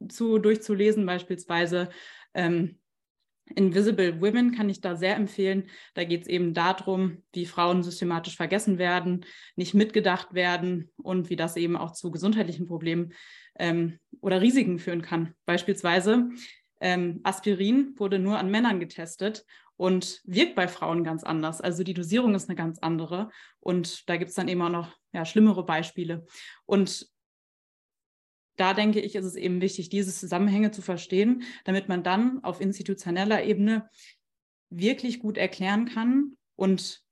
zu, 0.09 0.38
durchzulesen, 0.38 1.07
beispielsweise. 1.07 1.88
Ähm, 2.35 2.81
Invisible 3.55 4.21
Women 4.21 4.53
kann 4.53 4.69
ich 4.69 4.81
da 4.81 4.97
sehr 4.97 5.17
empfehlen. 5.17 5.69
Da 5.95 6.05
geht 6.05 6.23
es 6.23 6.29
eben 6.29 6.53
darum, 6.53 7.23
wie 7.33 7.47
Frauen 7.47 7.83
systematisch 7.83 8.37
vergessen 8.37 8.79
werden, 8.79 9.25
nicht 9.55 9.75
mitgedacht 9.75 10.35
werden 10.35 10.91
und 10.97 11.31
wie 11.31 11.37
das 11.37 11.57
eben 11.57 11.77
auch 11.77 11.93
zu 11.93 12.11
gesundheitlichen 12.11 12.67
Problemen 12.67 13.13
ähm, 13.59 13.99
oder 14.21 14.41
Risiken 14.41 14.79
führen 14.79 15.03
kann. 15.03 15.35
Beispielsweise 15.45 16.29
ähm, 16.81 17.21
Aspirin 17.23 17.95
wurde 17.97 18.19
nur 18.19 18.39
an 18.39 18.51
Männern 18.51 18.81
getestet 18.81 19.45
und 19.77 20.23
wirkt 20.25 20.55
bei 20.55 20.69
Frauen 20.69 21.05
ganz 21.05 21.23
anders. 21.23 21.61
Also 21.61 21.85
die 21.85 21.95
Dosierung 21.95 22.35
ist 22.35 22.49
eine 22.49 22.57
ganz 22.57 22.79
andere. 22.81 23.31
Und 23.61 24.09
da 24.09 24.17
gibt 24.17 24.31
es 24.31 24.35
dann 24.35 24.49
eben 24.49 24.63
auch 24.63 24.71
noch 24.71 24.97
ja, 25.13 25.25
schlimmere 25.25 25.65
Beispiele. 25.65 26.27
Und 26.65 27.07
da 28.57 28.75
denke 28.75 29.01
ich, 29.01 29.14
ist 29.14 29.25
es 29.25 29.37
eben 29.37 29.61
wichtig, 29.61 29.88
diese 29.88 30.12
Zusammenhänge 30.12 30.71
zu 30.71 30.83
verstehen, 30.83 31.42
damit 31.64 31.88
man 31.88 32.03
dann 32.03 32.42
auf 32.42 32.61
institutioneller 32.61 33.45
Ebene 33.45 33.88
wirklich 34.71 35.21
gut 35.21 35.38
erklären 35.38 35.87
kann 35.87 36.37
und 36.57 37.03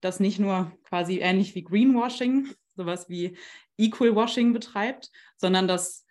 das 0.00 0.20
nicht 0.20 0.38
nur 0.38 0.72
quasi 0.84 1.18
ähnlich 1.18 1.54
wie 1.54 1.64
Greenwashing, 1.64 2.48
sowas 2.76 3.08
wie 3.08 3.36
Equal 3.76 4.14
Washing 4.14 4.52
betreibt, 4.52 5.10
sondern 5.36 5.68
das 5.68 6.04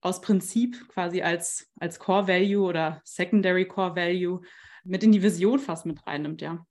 aus 0.00 0.20
Prinzip 0.20 0.88
quasi 0.88 1.22
als, 1.22 1.70
als 1.78 1.98
Core 1.98 2.28
Value 2.28 2.64
oder 2.66 3.00
Secondary 3.04 3.66
Core 3.66 3.96
Value 3.96 4.40
mit 4.84 5.02
in 5.04 5.12
die 5.12 5.22
Vision 5.22 5.58
fast 5.58 5.86
mit 5.86 6.04
reinnimmt, 6.06 6.42
ja. 6.42 6.66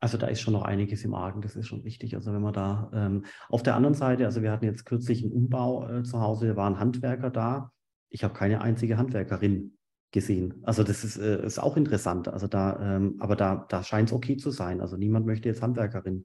Also 0.00 0.16
da 0.16 0.26
ist 0.28 0.40
schon 0.40 0.54
noch 0.54 0.62
einiges 0.62 1.04
im 1.04 1.14
Argen, 1.14 1.42
das 1.42 1.56
ist 1.56 1.66
schon 1.66 1.84
wichtig. 1.84 2.14
Also 2.16 2.32
wenn 2.32 2.40
man 2.40 2.54
da 2.54 2.90
ähm, 2.94 3.24
auf 3.50 3.62
der 3.62 3.76
anderen 3.76 3.94
Seite, 3.94 4.24
also 4.24 4.42
wir 4.42 4.50
hatten 4.50 4.64
jetzt 4.64 4.86
kürzlich 4.86 5.22
einen 5.22 5.32
Umbau 5.32 5.88
äh, 5.88 6.02
zu 6.02 6.20
Hause, 6.20 6.48
da 6.48 6.56
waren 6.56 6.80
Handwerker 6.80 7.30
da. 7.30 7.70
Ich 8.08 8.24
habe 8.24 8.34
keine 8.34 8.62
einzige 8.62 8.96
Handwerkerin 8.96 9.76
gesehen. 10.10 10.54
Also 10.62 10.82
das 10.82 11.04
ist, 11.04 11.18
äh, 11.18 11.44
ist 11.44 11.58
auch 11.58 11.76
interessant. 11.76 12.28
Also 12.28 12.46
da, 12.46 12.96
ähm, 12.96 13.16
aber 13.20 13.36
da, 13.36 13.66
da 13.68 13.82
scheint 13.82 14.08
es 14.08 14.14
okay 14.14 14.36
zu 14.36 14.50
sein. 14.50 14.80
Also 14.80 14.96
niemand 14.96 15.26
möchte 15.26 15.48
jetzt 15.48 15.62
Handwerkerin 15.62 16.24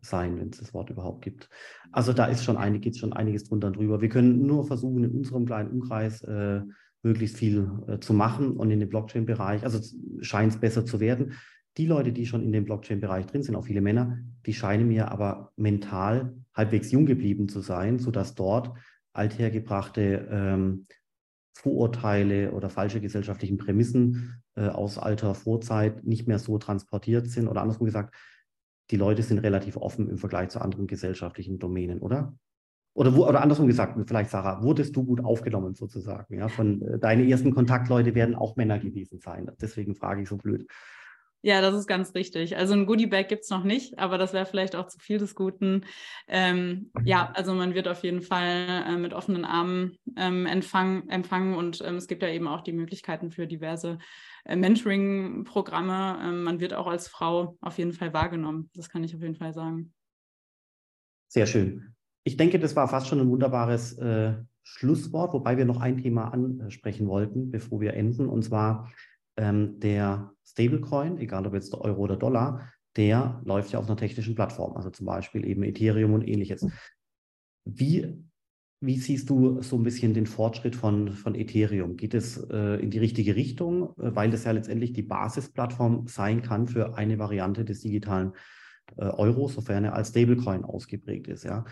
sein, 0.00 0.38
wenn 0.38 0.48
es 0.48 0.58
das 0.58 0.72
Wort 0.72 0.90
überhaupt 0.90 1.22
gibt. 1.22 1.48
Also 1.90 2.12
da 2.12 2.26
ist 2.26 2.44
schon 2.44 2.56
einig, 2.56 2.82
geht 2.82 2.96
schon 2.96 3.12
einiges 3.12 3.44
drunter 3.44 3.66
und 3.66 3.76
drüber. 3.76 4.00
Wir 4.00 4.08
können 4.08 4.46
nur 4.46 4.64
versuchen, 4.64 5.04
in 5.04 5.10
unserem 5.10 5.44
kleinen 5.44 5.70
Umkreis 5.70 6.22
äh, 6.22 6.62
möglichst 7.02 7.36
viel 7.36 7.68
äh, 7.88 7.98
zu 7.98 8.14
machen 8.14 8.56
und 8.56 8.70
in 8.70 8.80
dem 8.80 8.88
Blockchain-Bereich, 8.88 9.64
also 9.64 9.80
scheint 10.20 10.54
es 10.54 10.60
besser 10.60 10.86
zu 10.86 11.00
werden. 11.00 11.32
Die 11.78 11.86
Leute, 11.86 12.12
die 12.12 12.26
schon 12.26 12.42
in 12.42 12.52
dem 12.52 12.64
Blockchain-Bereich 12.64 13.26
drin 13.26 13.42
sind, 13.42 13.56
auch 13.56 13.64
viele 13.64 13.80
Männer, 13.80 14.18
die 14.44 14.52
scheinen 14.52 14.88
mir 14.88 15.10
aber 15.10 15.52
mental 15.56 16.34
halbwegs 16.54 16.90
jung 16.92 17.06
geblieben 17.06 17.48
zu 17.48 17.60
sein, 17.60 17.98
sodass 17.98 18.34
dort 18.34 18.72
althergebrachte 19.12 20.28
ähm, 20.30 20.86
Vorurteile 21.54 22.52
oder 22.52 22.70
falsche 22.70 23.00
gesellschaftlichen 23.00 23.58
Prämissen 23.58 24.42
äh, 24.54 24.68
aus 24.68 24.98
alter 24.98 25.34
Vorzeit 25.34 26.04
nicht 26.04 26.26
mehr 26.26 26.38
so 26.38 26.58
transportiert 26.58 27.28
sind. 27.28 27.48
Oder 27.48 27.62
andersrum 27.62 27.86
gesagt, 27.86 28.14
die 28.90 28.96
Leute 28.96 29.22
sind 29.22 29.38
relativ 29.38 29.76
offen 29.76 30.08
im 30.08 30.18
Vergleich 30.18 30.50
zu 30.50 30.60
anderen 30.60 30.86
gesellschaftlichen 30.86 31.58
Domänen, 31.58 32.00
oder? 32.00 32.34
Oder, 32.94 33.16
wo, 33.16 33.26
oder 33.26 33.40
andersrum 33.40 33.66
gesagt, 33.66 33.98
vielleicht 34.06 34.30
Sarah, 34.30 34.62
wurdest 34.62 34.94
du 34.94 35.04
gut 35.04 35.24
aufgenommen 35.24 35.74
sozusagen? 35.74 36.34
Ja, 36.34 36.48
von 36.48 36.82
äh, 36.82 36.98
deine 36.98 37.28
ersten 37.28 37.54
Kontaktleute 37.54 38.14
werden 38.14 38.34
auch 38.34 38.56
Männer 38.56 38.78
gewesen 38.78 39.18
sein. 39.18 39.50
Deswegen 39.60 39.94
frage 39.94 40.22
ich 40.22 40.28
so 40.28 40.36
blöd. 40.36 40.66
Ja, 41.44 41.60
das 41.60 41.74
ist 41.74 41.88
ganz 41.88 42.14
richtig. 42.14 42.56
Also 42.56 42.72
ein 42.74 42.86
Goodie-Bag 42.86 43.28
gibt 43.28 43.42
es 43.42 43.50
noch 43.50 43.64
nicht, 43.64 43.98
aber 43.98 44.16
das 44.16 44.32
wäre 44.32 44.46
vielleicht 44.46 44.76
auch 44.76 44.86
zu 44.86 45.00
viel 45.00 45.18
des 45.18 45.34
Guten. 45.34 45.84
Ähm, 46.28 46.92
ja, 47.04 47.32
also 47.34 47.52
man 47.52 47.74
wird 47.74 47.88
auf 47.88 48.04
jeden 48.04 48.22
Fall 48.22 48.84
äh, 48.86 48.96
mit 48.96 49.12
offenen 49.12 49.44
Armen 49.44 49.98
ähm, 50.16 50.46
empfang, 50.46 51.08
empfangen 51.08 51.54
und 51.56 51.82
ähm, 51.84 51.96
es 51.96 52.06
gibt 52.06 52.22
ja 52.22 52.28
eben 52.28 52.46
auch 52.46 52.60
die 52.60 52.72
Möglichkeiten 52.72 53.32
für 53.32 53.48
diverse 53.48 53.98
äh, 54.44 54.54
Mentoring-Programme. 54.54 56.20
Ähm, 56.22 56.44
man 56.44 56.60
wird 56.60 56.74
auch 56.74 56.86
als 56.86 57.08
Frau 57.08 57.56
auf 57.60 57.76
jeden 57.76 57.92
Fall 57.92 58.12
wahrgenommen. 58.12 58.70
Das 58.74 58.88
kann 58.88 59.02
ich 59.02 59.12
auf 59.16 59.22
jeden 59.22 59.36
Fall 59.36 59.52
sagen. 59.52 59.92
Sehr 61.26 61.46
schön. 61.46 61.94
Ich 62.22 62.36
denke, 62.36 62.60
das 62.60 62.76
war 62.76 62.86
fast 62.86 63.08
schon 63.08 63.18
ein 63.18 63.28
wunderbares 63.28 63.98
äh, 63.98 64.34
Schlusswort, 64.62 65.32
wobei 65.32 65.56
wir 65.56 65.64
noch 65.64 65.80
ein 65.80 65.98
Thema 65.98 66.28
ansprechen 66.32 67.08
wollten, 67.08 67.50
bevor 67.50 67.80
wir 67.80 67.94
enden, 67.94 68.28
und 68.28 68.44
zwar 68.44 68.88
ähm, 69.36 69.80
der 69.80 70.32
Stablecoin, 70.44 71.18
egal 71.18 71.46
ob 71.46 71.54
jetzt 71.54 71.72
der 71.72 71.80
Euro 71.80 72.02
oder 72.02 72.16
Dollar, 72.16 72.68
der 72.96 73.40
läuft 73.44 73.72
ja 73.72 73.78
auf 73.78 73.86
einer 73.86 73.96
technischen 73.96 74.34
Plattform, 74.34 74.76
also 74.76 74.90
zum 74.90 75.06
Beispiel 75.06 75.46
eben 75.46 75.62
Ethereum 75.62 76.12
und 76.12 76.28
ähnliches. 76.28 76.66
Wie, 77.64 78.22
wie 78.80 78.98
siehst 78.98 79.30
du 79.30 79.62
so 79.62 79.76
ein 79.76 79.82
bisschen 79.82 80.12
den 80.12 80.26
Fortschritt 80.26 80.76
von, 80.76 81.12
von 81.12 81.34
Ethereum? 81.34 81.96
Geht 81.96 82.14
es 82.14 82.36
äh, 82.50 82.82
in 82.82 82.90
die 82.90 82.98
richtige 82.98 83.34
Richtung, 83.34 83.90
äh, 83.98 84.14
weil 84.14 84.30
das 84.30 84.44
ja 84.44 84.50
letztendlich 84.50 84.92
die 84.92 85.02
Basisplattform 85.02 86.06
sein 86.06 86.42
kann 86.42 86.66
für 86.66 86.96
eine 86.96 87.18
Variante 87.18 87.64
des 87.64 87.80
digitalen 87.80 88.32
äh, 88.96 89.04
Euro, 89.04 89.48
sofern 89.48 89.84
er 89.84 89.94
als 89.94 90.08
Stablecoin 90.08 90.64
ausgeprägt 90.64 91.28
ist? 91.28 91.44
Ja? 91.44 91.64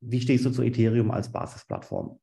Wie 0.00 0.20
stehst 0.20 0.44
du 0.46 0.50
zu 0.50 0.62
Ethereum 0.62 1.10
als 1.10 1.30
Basisplattform? 1.30 2.18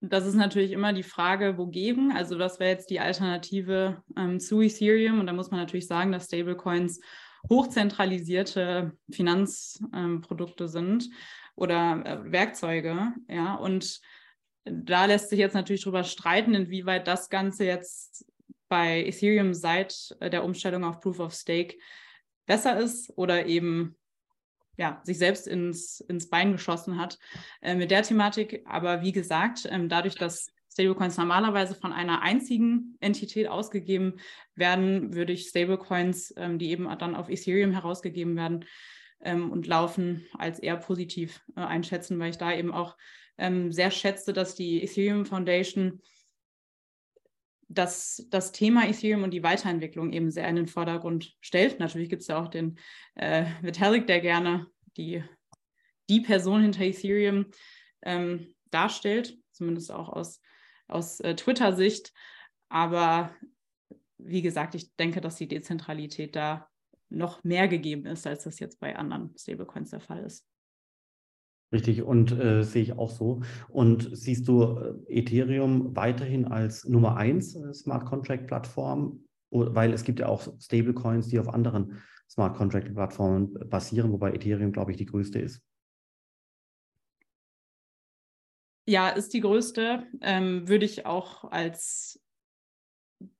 Das 0.00 0.26
ist 0.26 0.34
natürlich 0.34 0.72
immer 0.72 0.92
die 0.92 1.02
Frage, 1.02 1.58
wogegen. 1.58 2.12
Also 2.12 2.38
das 2.38 2.58
wäre 2.58 2.70
jetzt 2.70 2.88
die 2.90 3.00
Alternative 3.00 4.02
ähm, 4.16 4.40
zu 4.40 4.62
Ethereum. 4.62 5.20
Und 5.20 5.26
da 5.26 5.32
muss 5.32 5.50
man 5.50 5.60
natürlich 5.60 5.86
sagen, 5.86 6.10
dass 6.10 6.26
Stablecoins 6.26 7.00
hochzentralisierte 7.48 8.92
Finanzprodukte 9.10 10.64
ähm, 10.64 10.68
sind 10.68 11.10
oder 11.54 12.02
äh, 12.04 12.32
Werkzeuge. 12.32 13.12
Ja, 13.28 13.54
und 13.54 14.00
da 14.64 15.06
lässt 15.06 15.30
sich 15.30 15.38
jetzt 15.38 15.54
natürlich 15.54 15.82
darüber 15.82 16.04
streiten, 16.04 16.54
inwieweit 16.54 17.06
das 17.06 17.28
Ganze 17.28 17.64
jetzt 17.64 18.24
bei 18.68 19.04
Ethereum 19.04 19.52
seit 19.52 20.16
äh, 20.20 20.30
der 20.30 20.44
Umstellung 20.44 20.84
auf 20.84 21.00
Proof 21.00 21.20
of 21.20 21.34
Stake 21.34 21.76
besser 22.46 22.78
ist 22.78 23.12
oder 23.16 23.46
eben 23.46 23.96
ja, 24.80 24.98
sich 25.04 25.18
selbst 25.18 25.46
ins, 25.46 26.00
ins 26.00 26.30
Bein 26.30 26.52
geschossen 26.52 26.98
hat 26.98 27.18
äh, 27.60 27.74
mit 27.74 27.90
der 27.90 28.02
Thematik. 28.02 28.62
Aber 28.64 29.02
wie 29.02 29.12
gesagt, 29.12 29.68
ähm, 29.70 29.90
dadurch, 29.90 30.14
dass 30.14 30.48
Stablecoins 30.72 31.18
normalerweise 31.18 31.74
von 31.74 31.92
einer 31.92 32.22
einzigen 32.22 32.96
Entität 33.00 33.46
ausgegeben 33.46 34.14
werden, 34.54 35.14
würde 35.14 35.34
ich 35.34 35.48
Stablecoins, 35.48 36.32
ähm, 36.38 36.58
die 36.58 36.70
eben 36.70 36.88
dann 36.98 37.14
auf 37.14 37.28
Ethereum 37.28 37.72
herausgegeben 37.72 38.36
werden 38.36 38.64
ähm, 39.20 39.50
und 39.50 39.66
laufen, 39.66 40.26
als 40.38 40.58
eher 40.58 40.78
positiv 40.78 41.42
äh, 41.56 41.60
einschätzen, 41.60 42.18
weil 42.18 42.30
ich 42.30 42.38
da 42.38 42.50
eben 42.50 42.72
auch 42.72 42.96
ähm, 43.36 43.72
sehr 43.72 43.90
schätze, 43.90 44.32
dass 44.32 44.54
die 44.54 44.82
Ethereum 44.82 45.26
Foundation 45.26 46.00
das, 47.72 48.26
das 48.30 48.50
Thema 48.50 48.88
Ethereum 48.88 49.22
und 49.22 49.30
die 49.30 49.44
Weiterentwicklung 49.44 50.12
eben 50.12 50.30
sehr 50.32 50.48
in 50.48 50.56
den 50.56 50.66
Vordergrund 50.66 51.36
stellt. 51.40 51.78
Natürlich 51.78 52.08
gibt 52.08 52.22
es 52.22 52.28
ja 52.28 52.42
auch 52.42 52.48
den 52.48 52.78
äh, 53.14 53.46
Vitalik, 53.62 54.08
der 54.08 54.20
gerne 54.20 54.66
die, 54.96 55.22
die 56.08 56.20
Person 56.20 56.62
hinter 56.62 56.82
Ethereum 56.82 57.46
ähm, 58.02 58.54
darstellt, 58.72 59.38
zumindest 59.52 59.92
auch 59.92 60.08
aus, 60.08 60.40
aus 60.88 61.20
äh, 61.20 61.36
Twitter-Sicht. 61.36 62.12
Aber 62.68 63.32
wie 64.18 64.42
gesagt, 64.42 64.74
ich 64.74 64.94
denke, 64.96 65.20
dass 65.20 65.36
die 65.36 65.48
Dezentralität 65.48 66.34
da 66.34 66.68
noch 67.08 67.44
mehr 67.44 67.68
gegeben 67.68 68.06
ist, 68.06 68.26
als 68.26 68.44
das 68.44 68.58
jetzt 68.58 68.80
bei 68.80 68.96
anderen 68.96 69.32
Stablecoins 69.38 69.90
der 69.90 70.00
Fall 70.00 70.24
ist. 70.24 70.44
Richtig, 71.72 72.02
und 72.02 72.32
äh, 72.32 72.64
sehe 72.64 72.82
ich 72.82 72.92
auch 72.94 73.10
so. 73.10 73.42
Und 73.68 74.10
siehst 74.12 74.48
du 74.48 74.62
äh, 75.08 75.18
Ethereum 75.20 75.94
weiterhin 75.94 76.46
als 76.46 76.84
Nummer 76.84 77.16
eins 77.16 77.54
äh, 77.54 77.72
Smart 77.72 78.06
Contract 78.06 78.48
Plattform? 78.48 79.24
Weil 79.50 79.92
es 79.92 80.04
gibt 80.04 80.20
ja 80.20 80.26
auch 80.26 80.48
Stablecoins, 80.60 81.28
die 81.28 81.38
auf 81.38 81.48
anderen 81.48 82.00
Smart 82.28 82.56
Contract 82.56 82.92
Plattformen 82.92 83.52
basieren, 83.68 84.12
wobei 84.12 84.32
Ethereum, 84.32 84.72
glaube 84.72 84.92
ich, 84.92 84.96
die 84.96 85.06
größte 85.06 85.40
ist. 85.40 85.62
Ja, 88.86 89.08
ist 89.08 89.32
die 89.34 89.40
größte. 89.40 90.06
Ähm, 90.20 90.68
würde 90.68 90.84
ich 90.84 91.06
auch 91.06 91.44
als 91.44 92.20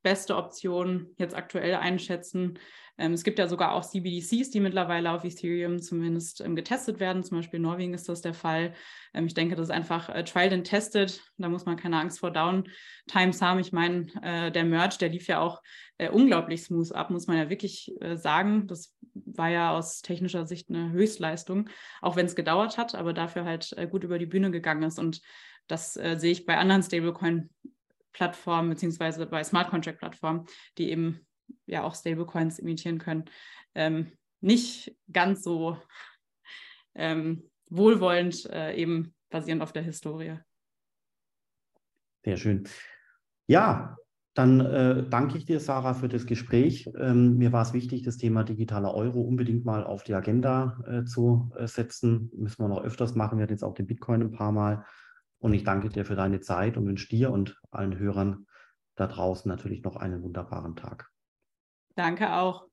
beste 0.02 0.36
Option 0.36 1.14
jetzt 1.18 1.34
aktuell 1.34 1.74
einschätzen. 1.74 2.58
Ähm, 3.00 3.14
es 3.14 3.24
gibt 3.24 3.38
ja 3.38 3.48
sogar 3.48 3.72
auch 3.72 3.84
CBDCs, 3.84 4.50
die 4.50 4.60
mittlerweile 4.60 5.10
auf 5.12 5.24
Ethereum 5.24 5.80
zumindest 5.80 6.42
ähm, 6.42 6.54
getestet 6.54 7.00
werden. 7.00 7.24
Zum 7.24 7.38
Beispiel 7.38 7.56
in 7.56 7.62
Norwegen 7.62 7.94
ist 7.94 8.08
das 8.10 8.20
der 8.20 8.34
Fall. 8.34 8.74
Ähm, 9.14 9.26
ich 9.26 9.32
denke, 9.32 9.56
das 9.56 9.68
ist 9.68 9.74
einfach 9.74 10.10
äh, 10.10 10.22
tried 10.22 10.52
and 10.52 10.66
tested. 10.66 11.22
Da 11.38 11.48
muss 11.48 11.64
man 11.64 11.76
keine 11.76 11.98
Angst 11.98 12.20
vor 12.20 12.30
Downtimes 12.30 13.40
haben. 13.40 13.58
Ich 13.58 13.72
meine, 13.72 14.06
äh, 14.22 14.52
der 14.52 14.64
Merge, 14.64 14.98
der 15.00 15.08
lief 15.08 15.28
ja 15.28 15.40
auch 15.40 15.62
äh, 15.96 16.10
unglaublich 16.10 16.62
smooth 16.62 16.92
ab, 16.92 17.08
muss 17.08 17.26
man 17.26 17.38
ja 17.38 17.48
wirklich 17.48 17.90
äh, 18.02 18.18
sagen. 18.18 18.66
Das 18.66 18.94
war 19.14 19.48
ja 19.48 19.70
aus 19.70 20.02
technischer 20.02 20.44
Sicht 20.46 20.68
eine 20.68 20.92
Höchstleistung, 20.92 21.70
auch 22.02 22.16
wenn 22.16 22.26
es 22.26 22.36
gedauert 22.36 22.76
hat, 22.76 22.94
aber 22.94 23.14
dafür 23.14 23.46
halt 23.46 23.72
äh, 23.78 23.86
gut 23.86 24.04
über 24.04 24.18
die 24.18 24.26
Bühne 24.26 24.50
gegangen 24.50 24.82
ist. 24.82 24.98
Und 24.98 25.22
das 25.68 25.96
äh, 25.96 26.16
sehe 26.18 26.32
ich 26.32 26.44
bei 26.44 26.58
anderen 26.58 26.82
Stablecoin-Plattformen 26.82 28.68
beziehungsweise 28.68 29.24
bei 29.24 29.42
Smart 29.42 29.70
Contract-Plattformen, 29.70 30.44
die 30.76 30.90
eben 30.90 31.26
ja 31.66 31.84
auch 31.84 31.94
Stablecoins 31.94 32.58
imitieren 32.58 32.98
können, 32.98 33.24
ähm, 33.74 34.12
nicht 34.40 34.96
ganz 35.12 35.42
so 35.42 35.76
ähm, 36.94 37.50
wohlwollend, 37.68 38.46
äh, 38.50 38.74
eben 38.74 39.14
basierend 39.30 39.62
auf 39.62 39.72
der 39.72 39.82
Historie. 39.82 40.38
Sehr 42.24 42.36
schön. 42.36 42.64
Ja, 43.46 43.96
dann 44.34 44.60
äh, 44.60 45.08
danke 45.08 45.38
ich 45.38 45.44
dir, 45.44 45.58
Sarah, 45.58 45.94
für 45.94 46.08
das 46.08 46.24
Gespräch. 46.24 46.88
Ähm, 46.96 47.36
mir 47.36 47.52
war 47.52 47.62
es 47.62 47.72
wichtig, 47.72 48.02
das 48.02 48.16
Thema 48.16 48.44
digitaler 48.44 48.94
Euro 48.94 49.20
unbedingt 49.20 49.64
mal 49.64 49.84
auf 49.84 50.04
die 50.04 50.14
Agenda 50.14 50.78
äh, 50.86 51.04
zu 51.04 51.50
äh, 51.56 51.66
setzen. 51.66 52.30
Müssen 52.36 52.62
wir 52.62 52.68
noch 52.68 52.82
öfters 52.82 53.14
machen. 53.14 53.38
Wir 53.38 53.42
hatten 53.42 53.52
jetzt 53.52 53.64
auch 53.64 53.74
den 53.74 53.86
Bitcoin 53.86 54.22
ein 54.22 54.30
paar 54.30 54.52
Mal. 54.52 54.84
Und 55.38 55.54
ich 55.54 55.64
danke 55.64 55.88
dir 55.88 56.04
für 56.04 56.14
deine 56.14 56.40
Zeit 56.40 56.76
und 56.76 56.86
wünsche 56.86 57.08
dir 57.08 57.30
und 57.32 57.60
allen 57.70 57.98
Hörern 57.98 58.46
da 58.94 59.06
draußen 59.06 59.48
natürlich 59.48 59.82
noch 59.82 59.96
einen 59.96 60.22
wunderbaren 60.22 60.76
Tag. 60.76 61.09
Danke 61.96 62.32
auch. 62.34 62.69